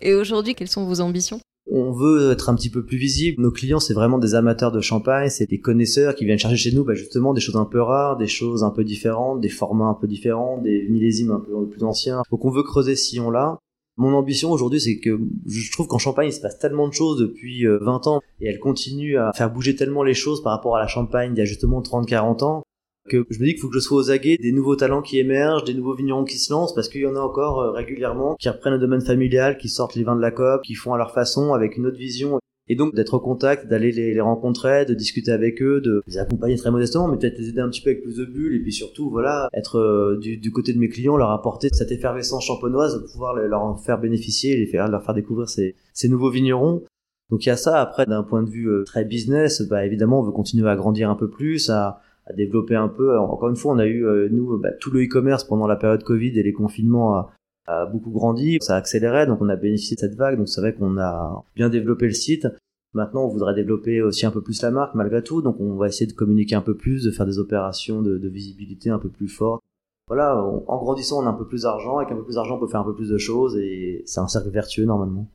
Et 0.00 0.14
aujourd'hui, 0.14 0.54
quelles 0.54 0.68
sont 0.68 0.86
vos 0.86 1.00
ambitions? 1.00 1.40
On 1.72 1.92
veut 1.92 2.32
être 2.32 2.48
un 2.48 2.56
petit 2.56 2.70
peu 2.70 2.84
plus 2.84 2.96
visible. 2.96 3.40
Nos 3.40 3.52
clients, 3.52 3.78
c'est 3.78 3.94
vraiment 3.94 4.18
des 4.18 4.34
amateurs 4.34 4.72
de 4.72 4.80
champagne, 4.80 5.28
c'est 5.28 5.48
des 5.48 5.60
connaisseurs 5.60 6.14
qui 6.14 6.24
viennent 6.24 6.38
chercher 6.38 6.56
chez 6.56 6.72
nous 6.72 6.84
bah, 6.84 6.94
justement 6.94 7.32
des 7.32 7.40
choses 7.40 7.56
un 7.56 7.64
peu 7.64 7.80
rares, 7.80 8.16
des 8.16 8.26
choses 8.26 8.64
un 8.64 8.70
peu 8.70 8.82
différentes, 8.82 9.40
des 9.40 9.48
formats 9.48 9.86
un 9.86 9.94
peu 9.94 10.08
différents, 10.08 10.58
des 10.58 10.88
millésimes 10.88 11.30
un 11.30 11.40
peu 11.40 11.68
plus 11.68 11.84
anciens. 11.84 12.22
Donc 12.30 12.44
on 12.44 12.50
veut 12.50 12.62
creuser 12.62 12.96
ce 12.96 13.10
sillon-là. 13.10 13.58
Mon 13.96 14.14
ambition 14.14 14.50
aujourd'hui, 14.50 14.80
c'est 14.80 14.98
que 14.98 15.20
je 15.46 15.72
trouve 15.72 15.86
qu'en 15.86 15.98
Champagne, 15.98 16.28
il 16.28 16.32
se 16.32 16.40
passe 16.40 16.58
tellement 16.58 16.88
de 16.88 16.94
choses 16.94 17.18
depuis 17.18 17.66
20 17.66 17.70
euh, 17.70 18.10
ans 18.10 18.20
et 18.40 18.48
elle 18.48 18.58
continue 18.58 19.18
à 19.18 19.32
faire 19.34 19.52
bouger 19.52 19.76
tellement 19.76 20.02
les 20.02 20.14
choses 20.14 20.42
par 20.42 20.52
rapport 20.52 20.76
à 20.76 20.80
la 20.80 20.86
Champagne 20.86 21.34
d'il 21.34 21.40
y 21.40 21.42
a 21.42 21.44
justement 21.44 21.82
30-40 21.82 22.44
ans 22.44 22.62
que 23.08 23.26
je 23.30 23.40
me 23.40 23.44
dis 23.44 23.52
qu'il 23.52 23.60
faut 23.60 23.68
que 23.68 23.74
je 23.74 23.80
sois 23.80 23.98
aux 23.98 24.10
aguets 24.10 24.36
des 24.40 24.52
nouveaux 24.52 24.76
talents 24.76 25.02
qui 25.02 25.18
émergent, 25.18 25.64
des 25.64 25.74
nouveaux 25.74 25.94
vignerons 25.94 26.24
qui 26.24 26.38
se 26.38 26.52
lancent, 26.52 26.74
parce 26.74 26.88
qu'il 26.88 27.00
y 27.00 27.06
en 27.06 27.16
a 27.16 27.20
encore 27.20 27.60
euh, 27.60 27.72
régulièrement 27.72 28.36
qui 28.36 28.48
reprennent 28.48 28.74
le 28.74 28.78
domaine 28.78 29.00
familial, 29.00 29.58
qui 29.58 29.68
sortent 29.68 29.94
les 29.94 30.04
vins 30.04 30.16
de 30.16 30.20
la 30.20 30.30
COP, 30.30 30.62
qui 30.62 30.74
font 30.74 30.94
à 30.94 30.98
leur 30.98 31.12
façon, 31.12 31.52
avec 31.52 31.76
une 31.76 31.86
autre 31.86 31.98
vision 31.98 32.38
et 32.70 32.76
donc 32.76 32.94
d'être 32.94 33.14
au 33.14 33.20
contact, 33.20 33.66
d'aller 33.66 33.90
les, 33.90 34.20
rencontrer, 34.20 34.84
de 34.84 34.94
discuter 34.94 35.32
avec 35.32 35.60
eux, 35.60 35.80
de 35.80 36.04
les 36.06 36.18
accompagner 36.18 36.54
très 36.56 36.70
modestement, 36.70 37.08
mais 37.08 37.16
peut-être 37.18 37.36
les 37.36 37.48
aider 37.48 37.60
un 37.60 37.68
petit 37.68 37.82
peu 37.82 37.90
avec 37.90 38.00
plus 38.04 38.16
de 38.16 38.24
bulles, 38.24 38.54
et 38.54 38.60
puis 38.60 38.72
surtout, 38.72 39.10
voilà, 39.10 39.48
être 39.54 39.80
euh, 39.80 40.20
du, 40.20 40.52
côté 40.52 40.72
de 40.72 40.78
mes 40.78 40.88
clients, 40.88 41.16
leur 41.16 41.32
apporter 41.32 41.68
cette 41.72 41.90
effervescence 41.90 42.44
champenoise, 42.44 43.04
pouvoir 43.10 43.34
leur 43.34 43.60
en 43.60 43.76
faire 43.76 43.98
bénéficier, 43.98 44.56
les 44.56 44.66
faire, 44.66 44.86
leur 44.86 45.02
faire 45.04 45.16
découvrir 45.16 45.48
ces, 45.48 45.74
ces 45.92 46.08
nouveaux 46.08 46.30
vignerons. 46.30 46.84
Donc 47.30 47.44
il 47.44 47.48
y 47.48 47.52
a 47.52 47.56
ça. 47.56 47.80
Après, 47.80 48.06
d'un 48.06 48.22
point 48.22 48.44
de 48.44 48.48
vue 48.48 48.70
euh, 48.70 48.84
très 48.84 49.04
business, 49.04 49.62
bah 49.62 49.84
évidemment, 49.84 50.20
on 50.20 50.22
veut 50.22 50.30
continuer 50.30 50.68
à 50.68 50.76
grandir 50.76 51.10
un 51.10 51.16
peu 51.16 51.28
plus, 51.28 51.70
à, 51.70 52.00
à 52.26 52.32
développer 52.34 52.76
un 52.76 52.88
peu. 52.88 53.18
Encore 53.18 53.48
une 53.48 53.56
fois, 53.56 53.72
on 53.74 53.78
a 53.80 53.86
eu 53.86 54.06
euh, 54.06 54.28
nous 54.30 54.58
bah, 54.58 54.70
tout 54.78 54.92
le 54.92 55.02
e-commerce 55.02 55.42
pendant 55.42 55.66
la 55.66 55.74
période 55.74 56.04
Covid 56.04 56.38
et 56.38 56.42
les 56.44 56.52
confinements 56.52 57.16
a, 57.16 57.32
a 57.70 57.86
beaucoup 57.86 58.10
grandi, 58.10 58.58
ça 58.60 58.74
a 58.74 58.78
accéléré, 58.78 59.26
donc 59.26 59.40
on 59.40 59.48
a 59.48 59.56
bénéficié 59.56 59.94
de 59.96 60.00
cette 60.00 60.14
vague. 60.14 60.36
Donc 60.36 60.48
c'est 60.48 60.60
vrai 60.60 60.74
qu'on 60.74 60.98
a 60.98 61.44
bien 61.54 61.68
développé 61.68 62.06
le 62.06 62.12
site. 62.12 62.46
Maintenant, 62.92 63.24
on 63.24 63.28
voudrait 63.28 63.54
développer 63.54 64.02
aussi 64.02 64.26
un 64.26 64.32
peu 64.32 64.42
plus 64.42 64.62
la 64.62 64.70
marque 64.70 64.94
malgré 64.94 65.22
tout, 65.22 65.42
donc 65.42 65.60
on 65.60 65.76
va 65.76 65.86
essayer 65.86 66.06
de 66.06 66.12
communiquer 66.16 66.56
un 66.56 66.62
peu 66.62 66.76
plus, 66.76 67.04
de 67.04 67.10
faire 67.10 67.26
des 67.26 67.38
opérations 67.38 68.02
de, 68.02 68.28
visibilité 68.28 68.90
un 68.90 68.98
peu 68.98 69.08
plus 69.08 69.28
fortes. 69.28 69.62
Voilà, 70.08 70.42
en 70.42 70.76
grandissant, 70.78 71.22
on 71.22 71.26
a 71.26 71.30
un 71.30 71.34
peu 71.34 71.46
plus 71.46 71.62
d'argent, 71.62 71.98
avec 71.98 72.10
un 72.10 72.16
peu 72.16 72.24
plus 72.24 72.34
d'argent, 72.34 72.56
on 72.56 72.58
peut 72.58 72.66
faire 72.66 72.80
un 72.80 72.84
peu 72.84 72.96
plus 72.96 73.10
de 73.10 73.18
choses, 73.18 73.56
et 73.56 74.02
c'est 74.06 74.18
un 74.18 74.26
cercle 74.26 74.50
vertueux 74.50 74.84
normalement. 74.84 75.28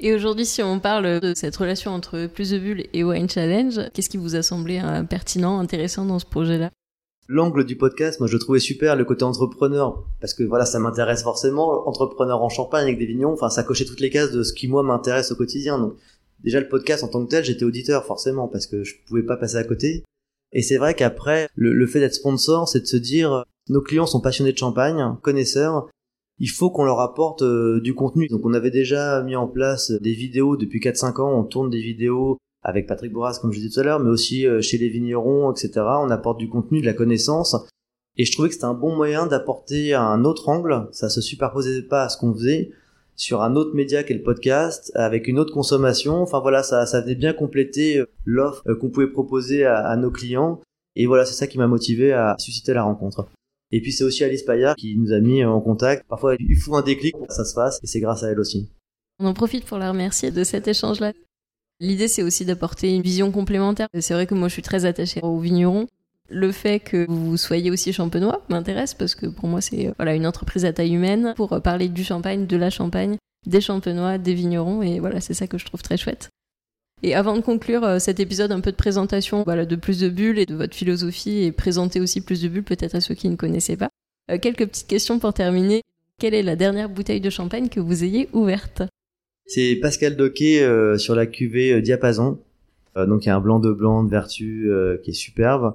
Et 0.00 0.14
aujourd'hui, 0.14 0.46
si 0.46 0.62
on 0.62 0.78
parle 0.78 1.20
de 1.20 1.34
cette 1.34 1.56
relation 1.56 1.90
entre 1.90 2.26
Plus 2.26 2.50
de 2.50 2.58
Bulles 2.58 2.86
et 2.92 3.02
Wine 3.02 3.28
Challenge, 3.28 3.90
qu'est-ce 3.92 4.08
qui 4.08 4.16
vous 4.16 4.36
a 4.36 4.42
semblé 4.42 4.80
euh, 4.82 5.02
pertinent, 5.02 5.58
intéressant 5.58 6.06
dans 6.06 6.20
ce 6.20 6.24
projet-là? 6.24 6.70
L'angle 7.30 7.64
du 7.64 7.76
podcast, 7.76 8.20
moi 8.20 8.28
je 8.28 8.38
trouvais 8.38 8.58
super 8.58 8.96
le 8.96 9.04
côté 9.04 9.22
entrepreneur, 9.22 10.02
parce 10.18 10.32
que 10.32 10.44
voilà, 10.44 10.64
ça 10.64 10.78
m'intéresse 10.78 11.22
forcément, 11.22 11.86
entrepreneur 11.86 12.42
en 12.42 12.48
Champagne 12.48 12.84
avec 12.84 12.98
des 12.98 13.04
vignons, 13.04 13.32
enfin 13.34 13.50
ça 13.50 13.62
cochait 13.62 13.84
toutes 13.84 14.00
les 14.00 14.08
cases 14.08 14.32
de 14.32 14.42
ce 14.42 14.54
qui 14.54 14.66
moi 14.66 14.82
m'intéresse 14.82 15.30
au 15.30 15.36
quotidien. 15.36 15.78
Donc 15.78 15.94
déjà 16.40 16.58
le 16.58 16.68
podcast 16.68 17.04
en 17.04 17.08
tant 17.08 17.22
que 17.24 17.30
tel, 17.30 17.44
j'étais 17.44 17.66
auditeur 17.66 18.06
forcément, 18.06 18.48
parce 18.48 18.66
que 18.66 18.82
je 18.82 18.94
pouvais 19.06 19.22
pas 19.22 19.36
passer 19.36 19.56
à 19.56 19.64
côté. 19.64 20.04
Et 20.52 20.62
c'est 20.62 20.78
vrai 20.78 20.94
qu'après, 20.94 21.50
le, 21.54 21.74
le 21.74 21.86
fait 21.86 22.00
d'être 22.00 22.14
sponsor, 22.14 22.66
c'est 22.66 22.80
de 22.80 22.86
se 22.86 22.96
dire, 22.96 23.44
nos 23.68 23.82
clients 23.82 24.06
sont 24.06 24.22
passionnés 24.22 24.52
de 24.52 24.58
champagne, 24.58 25.16
connaisseurs, 25.20 25.90
il 26.38 26.48
faut 26.48 26.70
qu'on 26.70 26.84
leur 26.84 27.00
apporte 27.00 27.42
euh, 27.42 27.80
du 27.80 27.94
contenu. 27.94 28.28
Donc 28.28 28.44
on 28.44 28.54
avait 28.54 28.70
déjà 28.70 29.22
mis 29.22 29.36
en 29.36 29.46
place 29.46 29.90
des 29.90 30.14
vidéos 30.14 30.56
depuis 30.56 30.80
4-5 30.80 31.20
ans, 31.20 31.38
on 31.38 31.44
tourne 31.44 31.70
des 31.70 31.82
vidéos 31.82 32.38
avec 32.62 32.86
Patrick 32.86 33.12
Bourras 33.12 33.38
comme 33.40 33.52
je 33.52 33.58
disais 33.58 33.70
tout 33.70 33.80
à 33.80 33.84
l'heure, 33.84 34.00
mais 34.00 34.10
aussi 34.10 34.46
euh, 34.46 34.60
chez 34.60 34.78
les 34.78 34.88
vignerons, 34.88 35.52
etc. 35.52 35.70
On 35.76 36.10
apporte 36.10 36.38
du 36.38 36.48
contenu, 36.48 36.80
de 36.80 36.86
la 36.86 36.92
connaissance. 36.92 37.56
Et 38.16 38.24
je 38.24 38.32
trouvais 38.32 38.48
que 38.48 38.54
c'était 38.54 38.66
un 38.66 38.74
bon 38.74 38.96
moyen 38.96 39.26
d'apporter 39.26 39.94
un 39.94 40.24
autre 40.24 40.48
angle, 40.48 40.88
ça 40.92 41.08
se 41.08 41.20
superposait 41.20 41.82
pas 41.82 42.04
à 42.04 42.08
ce 42.08 42.16
qu'on 42.16 42.34
faisait, 42.34 42.72
sur 43.14 43.42
un 43.42 43.54
autre 43.54 43.74
média 43.74 44.02
qu'est 44.02 44.14
le 44.14 44.22
podcast, 44.22 44.90
avec 44.94 45.28
une 45.28 45.38
autre 45.38 45.52
consommation. 45.52 46.22
Enfin 46.22 46.40
voilà, 46.40 46.62
ça, 46.62 46.86
ça 46.86 47.00
venait 47.00 47.14
bien 47.14 47.32
compléter 47.32 47.98
euh, 47.98 48.06
l'offre 48.24 48.64
qu'on 48.74 48.90
pouvait 48.90 49.10
proposer 49.10 49.64
à, 49.64 49.86
à 49.86 49.96
nos 49.96 50.10
clients. 50.10 50.60
Et 50.96 51.06
voilà, 51.06 51.24
c'est 51.24 51.34
ça 51.34 51.46
qui 51.46 51.58
m'a 51.58 51.68
motivé 51.68 52.12
à 52.12 52.34
susciter 52.38 52.74
la 52.74 52.82
rencontre. 52.82 53.28
Et 53.70 53.80
puis 53.80 53.92
c'est 53.92 54.04
aussi 54.04 54.24
Alice 54.24 54.42
Payard 54.42 54.76
qui 54.76 54.96
nous 54.96 55.12
a 55.12 55.20
mis 55.20 55.44
en 55.44 55.60
contact. 55.60 56.04
Parfois 56.08 56.36
il 56.38 56.56
faut 56.56 56.74
un 56.74 56.82
déclic 56.82 57.16
pour 57.16 57.26
que 57.26 57.34
ça 57.34 57.44
se 57.44 57.52
fasse 57.52 57.78
et 57.82 57.86
c'est 57.86 58.00
grâce 58.00 58.22
à 58.22 58.30
elle 58.30 58.40
aussi. 58.40 58.70
On 59.20 59.26
en 59.26 59.34
profite 59.34 59.64
pour 59.64 59.78
la 59.78 59.90
remercier 59.90 60.30
de 60.30 60.44
cet 60.44 60.68
échange-là. 60.68 61.12
L'idée 61.80 62.08
c'est 62.08 62.22
aussi 62.22 62.44
d'apporter 62.44 62.94
une 62.94 63.02
vision 63.02 63.30
complémentaire. 63.30 63.88
C'est 64.00 64.14
vrai 64.14 64.26
que 64.26 64.34
moi 64.34 64.48
je 64.48 64.54
suis 64.54 64.62
très 64.62 64.84
attachée 64.84 65.20
aux 65.22 65.38
vignerons. 65.38 65.86
Le 66.30 66.52
fait 66.52 66.80
que 66.80 67.06
vous 67.08 67.36
soyez 67.36 67.70
aussi 67.70 67.92
champenois 67.92 68.44
m'intéresse 68.48 68.94
parce 68.94 69.14
que 69.14 69.26
pour 69.26 69.48
moi 69.48 69.60
c'est 69.60 69.92
voilà 69.96 70.14
une 70.14 70.26
entreprise 70.26 70.64
à 70.64 70.72
taille 70.72 70.94
humaine 70.94 71.32
pour 71.36 71.60
parler 71.62 71.88
du 71.88 72.04
champagne, 72.04 72.46
de 72.46 72.56
la 72.56 72.70
champagne, 72.70 73.16
des 73.46 73.60
champenois, 73.60 74.18
des 74.18 74.34
vignerons 74.34 74.82
et 74.82 75.00
voilà 75.00 75.20
c'est 75.20 75.34
ça 75.34 75.46
que 75.46 75.56
je 75.56 75.64
trouve 75.64 75.82
très 75.82 75.96
chouette. 75.96 76.30
Et 77.02 77.14
avant 77.14 77.36
de 77.36 77.42
conclure 77.42 77.84
euh, 77.84 77.98
cet 77.98 78.18
épisode, 78.18 78.50
un 78.50 78.60
peu 78.60 78.72
de 78.72 78.76
présentation 78.76 79.44
de 79.44 79.76
Plus 79.76 80.00
de 80.00 80.08
Bulles 80.08 80.38
et 80.38 80.46
de 80.46 80.54
votre 80.54 80.74
philosophie 80.74 81.44
et 81.44 81.52
présenter 81.52 82.00
aussi 82.00 82.20
Plus 82.20 82.42
de 82.42 82.48
Bulles 82.48 82.64
peut-être 82.64 82.96
à 82.96 83.00
ceux 83.00 83.14
qui 83.14 83.28
ne 83.28 83.36
connaissaient 83.36 83.76
pas. 83.76 83.90
Euh, 84.30 84.38
quelques 84.38 84.66
petites 84.66 84.88
questions 84.88 85.18
pour 85.18 85.32
terminer. 85.32 85.82
Quelle 86.18 86.34
est 86.34 86.42
la 86.42 86.56
dernière 86.56 86.88
bouteille 86.88 87.20
de 87.20 87.30
champagne 87.30 87.68
que 87.68 87.78
vous 87.78 88.02
ayez 88.02 88.28
ouverte? 88.32 88.82
C'est 89.48 89.76
Pascal 89.82 90.14
Doquet 90.14 90.62
euh, 90.62 90.96
sur 90.98 91.16
la 91.16 91.26
cuvée 91.26 91.82
Diapason. 91.82 92.38
donc 92.96 93.24
il 93.24 93.28
y 93.28 93.30
a 93.30 93.36
un 93.36 93.40
blanc 93.40 93.58
de 93.58 93.72
blanc 93.72 94.04
de 94.04 94.10
vertu 94.10 94.70
qui 95.02 95.10
est 95.10 95.14
superbe. 95.14 95.74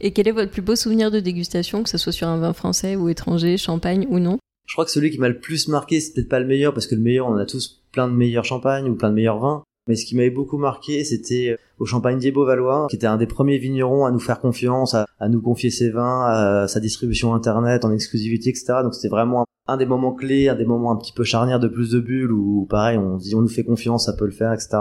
Et 0.00 0.12
quel 0.12 0.26
est 0.26 0.32
votre 0.32 0.50
plus 0.50 0.62
beau 0.62 0.74
souvenir 0.74 1.12
de 1.12 1.20
dégustation, 1.20 1.82
que 1.82 1.88
ce 1.88 1.98
soit 1.98 2.12
sur 2.12 2.26
un 2.26 2.38
vin 2.38 2.52
français 2.52 2.96
ou 2.96 3.08
étranger, 3.08 3.56
champagne 3.56 4.06
ou 4.10 4.18
non? 4.18 4.38
Je 4.66 4.74
crois 4.74 4.84
que 4.84 4.90
celui 4.90 5.10
qui 5.10 5.18
m'a 5.18 5.28
le 5.28 5.38
plus 5.38 5.68
marqué, 5.68 6.00
c'est 6.00 6.14
peut-être 6.14 6.28
pas 6.28 6.40
le 6.40 6.46
meilleur, 6.46 6.72
parce 6.72 6.86
que 6.86 6.94
le 6.94 7.00
meilleur, 7.00 7.28
on 7.28 7.36
a 7.36 7.46
tous 7.46 7.82
plein 7.92 8.08
de 8.08 8.14
meilleurs 8.14 8.44
champagnes 8.44 8.88
ou 8.88 8.94
plein 8.94 9.10
de 9.10 9.14
meilleurs 9.14 9.38
vins. 9.38 9.64
Mais 9.88 9.96
ce 9.96 10.06
qui 10.06 10.14
m'avait 10.14 10.30
beaucoup 10.30 10.58
marqué, 10.58 11.02
c'était 11.04 11.50
euh, 11.50 11.56
au 11.78 11.84
Champagne 11.84 12.18
des 12.18 12.30
Valois, 12.30 12.86
qui 12.88 12.96
était 12.96 13.06
un 13.06 13.16
des 13.16 13.26
premiers 13.26 13.58
vignerons 13.58 14.04
à 14.04 14.10
nous 14.10 14.20
faire 14.20 14.40
confiance, 14.40 14.94
à, 14.94 15.06
nous 15.28 15.40
confier 15.40 15.70
ses 15.70 15.90
vins, 15.90 16.24
à 16.24 16.68
sa 16.68 16.78
distribution 16.78 17.34
internet 17.34 17.84
en 17.84 17.92
exclusivité, 17.92 18.50
etc. 18.50 18.74
Donc 18.82 18.94
c'était 18.94 19.08
vraiment 19.08 19.44
un 19.66 19.76
des 19.76 19.86
moments 19.86 20.12
clés, 20.12 20.48
un 20.48 20.54
des 20.54 20.64
moments 20.64 20.92
un 20.92 20.96
petit 20.96 21.12
peu 21.12 21.24
charnières 21.24 21.60
de 21.60 21.68
plus 21.68 21.90
de 21.90 22.00
bulles 22.00 22.32
où 22.32 22.66
pareil, 22.68 22.98
on 22.98 23.18
on 23.34 23.40
nous 23.40 23.48
fait 23.48 23.64
confiance, 23.64 24.06
ça 24.06 24.12
peut 24.12 24.24
le 24.24 24.30
faire, 24.30 24.52
etc. 24.52 24.78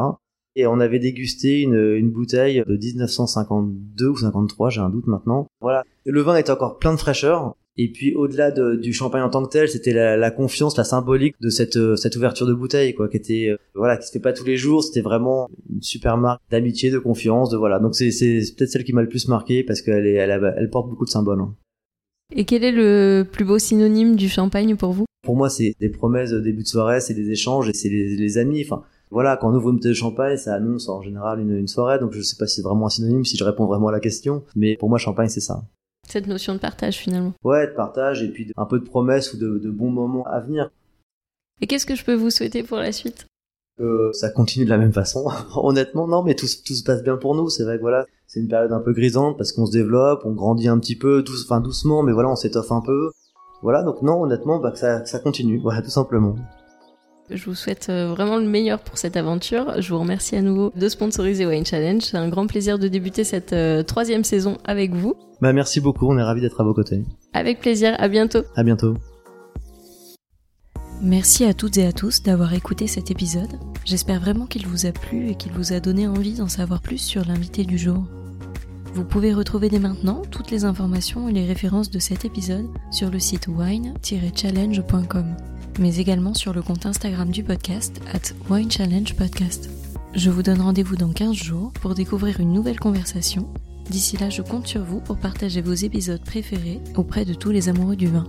Et 0.55 0.67
on 0.67 0.79
avait 0.79 0.99
dégusté 0.99 1.61
une, 1.61 2.11
bouteille 2.11 2.63
de 2.67 2.75
1952 2.75 4.07
ou 4.07 4.17
53, 4.17 4.69
j'ai 4.69 4.81
un 4.81 4.89
doute 4.89 5.07
maintenant. 5.07 5.47
Voilà. 5.61 5.83
Le 6.05 6.21
vin 6.21 6.35
était 6.35 6.51
encore 6.51 6.77
plein 6.77 6.93
de 6.93 6.99
fraîcheur. 6.99 7.55
Et 7.83 7.87
puis 7.87 8.13
au-delà 8.13 8.51
du 8.51 8.93
champagne 8.93 9.23
en 9.23 9.31
tant 9.31 9.43
que 9.43 9.49
tel, 9.49 9.67
c'était 9.67 9.91
la, 9.91 10.29
confiance, 10.29 10.77
la 10.77 10.83
symbolique 10.83 11.33
de 11.41 11.49
cette 11.49 11.77
euh, 11.77 11.95
cette 11.95 12.15
ouverture 12.15 12.45
de 12.45 12.53
bouteille, 12.53 12.93
quoi, 12.93 13.09
qui 13.09 13.17
était 13.17 13.47
euh, 13.49 13.57
voilà, 13.73 13.97
qui 13.97 14.05
se 14.05 14.11
fait 14.11 14.19
pas 14.19 14.33
tous 14.33 14.45
les 14.45 14.55
jours. 14.55 14.83
C'était 14.83 15.01
vraiment 15.01 15.49
une 15.67 15.81
super 15.81 16.15
marque 16.15 16.43
d'amitié, 16.51 16.91
de 16.91 16.99
confiance, 16.99 17.49
de 17.49 17.57
voilà. 17.57 17.79
Donc 17.79 17.95
c'est 17.95 18.11
c'est 18.11 18.43
peut-être 18.55 18.69
celle 18.69 18.83
qui 18.83 18.93
m'a 18.93 19.01
le 19.01 19.09
plus 19.09 19.27
marqué 19.27 19.63
parce 19.63 19.81
qu'elle 19.81 20.05
est 20.05 20.13
elle, 20.13 20.53
elle 20.57 20.69
porte 20.69 20.89
beaucoup 20.89 21.05
de 21.05 21.09
symboles. 21.09 21.41
Hein. 21.41 21.55
Et 22.35 22.45
quel 22.45 22.63
est 22.63 22.71
le 22.71 23.23
plus 23.23 23.45
beau 23.45 23.57
synonyme 23.57 24.15
du 24.15 24.29
champagne 24.29 24.75
pour 24.75 24.91
vous? 24.91 25.05
Pour 25.23 25.35
moi, 25.35 25.49
c'est 25.49 25.73
des 25.79 25.89
promesses 25.89 26.29
de 26.29 26.39
début 26.39 26.61
de 26.61 26.67
soirée, 26.67 27.01
c'est 27.01 27.15
des 27.15 27.31
échanges 27.31 27.67
et 27.67 27.73
c'est 27.73 27.89
les, 27.89 28.37
amis. 28.37 28.61
Enfin, 28.63 28.83
voilà, 29.09 29.37
quand 29.37 29.51
on 29.51 29.55
ouvre 29.55 29.69
une 29.69 29.77
bouteille 29.77 29.93
de 29.93 29.97
champagne, 29.97 30.37
ça 30.37 30.53
annonce 30.53 30.87
en 30.87 31.01
général 31.01 31.39
une, 31.39 31.57
une 31.57 31.67
soirée. 31.67 31.97
Donc 31.97 32.11
je 32.11 32.21
sais 32.21 32.37
pas 32.37 32.45
si 32.45 32.57
c'est 32.57 32.61
vraiment 32.61 32.85
un 32.85 32.89
synonyme, 32.89 33.25
si 33.25 33.37
je 33.37 33.43
réponds 33.43 33.65
vraiment 33.65 33.87
à 33.87 33.91
la 33.91 33.99
question, 33.99 34.43
mais 34.55 34.77
pour 34.77 34.87
moi, 34.87 34.99
champagne, 34.99 35.29
c'est 35.29 35.41
ça 35.41 35.63
cette 36.11 36.27
notion 36.27 36.53
de 36.53 36.59
partage 36.59 36.97
finalement. 36.97 37.33
Ouais, 37.43 37.67
de 37.67 37.73
partage 37.73 38.21
et 38.21 38.29
puis 38.29 38.51
un 38.57 38.65
peu 38.65 38.79
de 38.79 38.85
promesses 38.85 39.33
ou 39.33 39.37
de, 39.37 39.69
bons 39.69 39.89
moments 39.89 40.25
à 40.25 40.39
venir. 40.39 40.69
Et 41.61 41.67
qu'est-ce 41.67 41.85
que 41.85 41.95
je 41.95 42.03
peux 42.03 42.13
vous 42.13 42.29
souhaiter 42.29 42.63
pour 42.63 42.77
la 42.77 42.91
suite? 42.91 43.25
Euh, 43.79 44.11
ça 44.13 44.29
continue 44.29 44.65
de 44.65 44.69
la 44.69 44.77
même 44.77 44.93
façon. 44.93 45.27
Honnêtement, 45.55 46.07
non, 46.07 46.23
mais 46.23 46.35
tout, 46.35 46.47
tout 46.65 46.73
se 46.73 46.83
passe 46.83 47.03
bien 47.03 47.17
pour 47.17 47.35
nous. 47.35 47.49
C'est 47.49 47.63
vrai 47.63 47.77
que 47.77 47.81
voilà, 47.81 48.05
c'est 48.27 48.39
une 48.39 48.47
période 48.47 48.71
un 48.71 48.79
peu 48.79 48.93
grisante 48.93 49.37
parce 49.37 49.51
qu'on 49.51 49.65
se 49.65 49.71
développe, 49.71 50.21
on 50.25 50.33
grandit 50.33 50.67
un 50.67 50.79
petit 50.79 50.95
peu, 50.95 51.23
enfin 51.43 51.61
doucement, 51.61 52.03
mais 52.03 52.11
voilà, 52.11 52.29
on 52.29 52.35
s'étoffe 52.35 52.71
un 52.71 52.81
peu. 52.81 53.11
Voilà, 53.61 53.83
donc 53.83 54.01
non, 54.01 54.21
honnêtement, 54.21 54.59
bah, 54.59 54.71
que 54.71 54.79
ça, 54.79 55.05
ça 55.05 55.19
continue, 55.19 55.59
voilà, 55.63 55.81
tout 55.81 55.89
simplement. 55.89 56.35
Je 57.29 57.45
vous 57.45 57.55
souhaite 57.55 57.87
euh, 57.89 58.07
vraiment 58.07 58.37
le 58.37 58.45
meilleur 58.45 58.79
pour 58.79 58.97
cette 58.97 59.15
aventure. 59.15 59.81
Je 59.81 59.93
vous 59.93 59.99
remercie 59.99 60.35
à 60.35 60.41
nouveau 60.41 60.71
de 60.75 60.89
sponsoriser 60.89 61.45
Wine 61.45 61.65
Challenge. 61.65 62.01
C'est 62.01 62.17
un 62.17 62.27
grand 62.27 62.45
plaisir 62.45 62.77
de 62.77 62.87
débuter 62.89 63.23
cette 63.23 63.53
euh, 63.53 63.83
troisième 63.83 64.25
saison 64.25 64.57
avec 64.65 64.91
vous. 64.93 65.15
Bah 65.41 65.53
merci 65.53 65.81
beaucoup, 65.81 66.07
on 66.07 66.17
est 66.17 66.23
ravis 66.23 66.41
d'être 66.41 66.61
à 66.61 66.63
vos 66.63 66.73
côtés. 66.73 67.03
Avec 67.33 67.59
plaisir, 67.59 67.95
à 67.97 68.07
bientôt. 68.07 68.43
À 68.55 68.63
bientôt. 68.63 68.95
Merci 71.01 71.45
à 71.45 71.53
toutes 71.53 71.77
et 71.77 71.85
à 71.87 71.91
tous 71.91 72.21
d'avoir 72.21 72.53
écouté 72.53 72.85
cet 72.85 73.09
épisode. 73.09 73.59
J'espère 73.85 74.19
vraiment 74.19 74.45
qu'il 74.45 74.67
vous 74.67 74.85
a 74.85 74.91
plu 74.91 75.29
et 75.29 75.35
qu'il 75.35 75.51
vous 75.51 75.73
a 75.73 75.79
donné 75.79 76.07
envie 76.07 76.35
d'en 76.35 76.47
savoir 76.47 76.81
plus 76.81 76.99
sur 76.99 77.25
l'invité 77.25 77.63
du 77.63 77.79
jour. 77.79 78.05
Vous 78.93 79.03
pouvez 79.03 79.33
retrouver 79.33 79.69
dès 79.69 79.79
maintenant 79.79 80.21
toutes 80.29 80.51
les 80.51 80.63
informations 80.63 81.27
et 81.27 81.31
les 81.31 81.45
références 81.45 81.89
de 81.89 81.97
cet 81.97 82.23
épisode 82.23 82.67
sur 82.91 83.09
le 83.09 83.19
site 83.19 83.47
wine-challenge.com 83.47 85.35
mais 85.79 85.97
également 85.97 86.33
sur 86.33 86.53
le 86.53 86.61
compte 86.61 86.85
Instagram 86.85 87.29
du 87.29 87.43
podcast 87.43 88.01
at 88.13 88.33
Wine 88.49 88.71
Challenge 88.71 89.13
Podcast. 89.15 89.69
Je 90.13 90.29
vous 90.29 90.43
donne 90.43 90.61
rendez-vous 90.61 90.95
dans 90.95 91.11
15 91.11 91.33
jours 91.33 91.71
pour 91.73 91.95
découvrir 91.95 92.39
une 92.39 92.53
nouvelle 92.53 92.79
conversation. 92.79 93.47
D'ici 93.91 94.15
là, 94.15 94.29
je 94.29 94.41
compte 94.41 94.67
sur 94.67 94.85
vous 94.85 95.01
pour 95.01 95.17
partager 95.17 95.61
vos 95.61 95.73
épisodes 95.73 96.23
préférés 96.23 96.79
auprès 96.95 97.25
de 97.25 97.33
tous 97.33 97.51
les 97.51 97.67
amoureux 97.67 97.97
du 97.97 98.07
vin. 98.07 98.23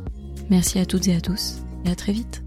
Merci 0.51 0.81
à 0.81 0.87
toutes 0.87 1.07
et 1.07 1.14
à 1.14 1.20
tous 1.20 1.62
et 1.85 1.90
à 1.90 1.94
très 1.94 2.11
vite. 2.11 2.42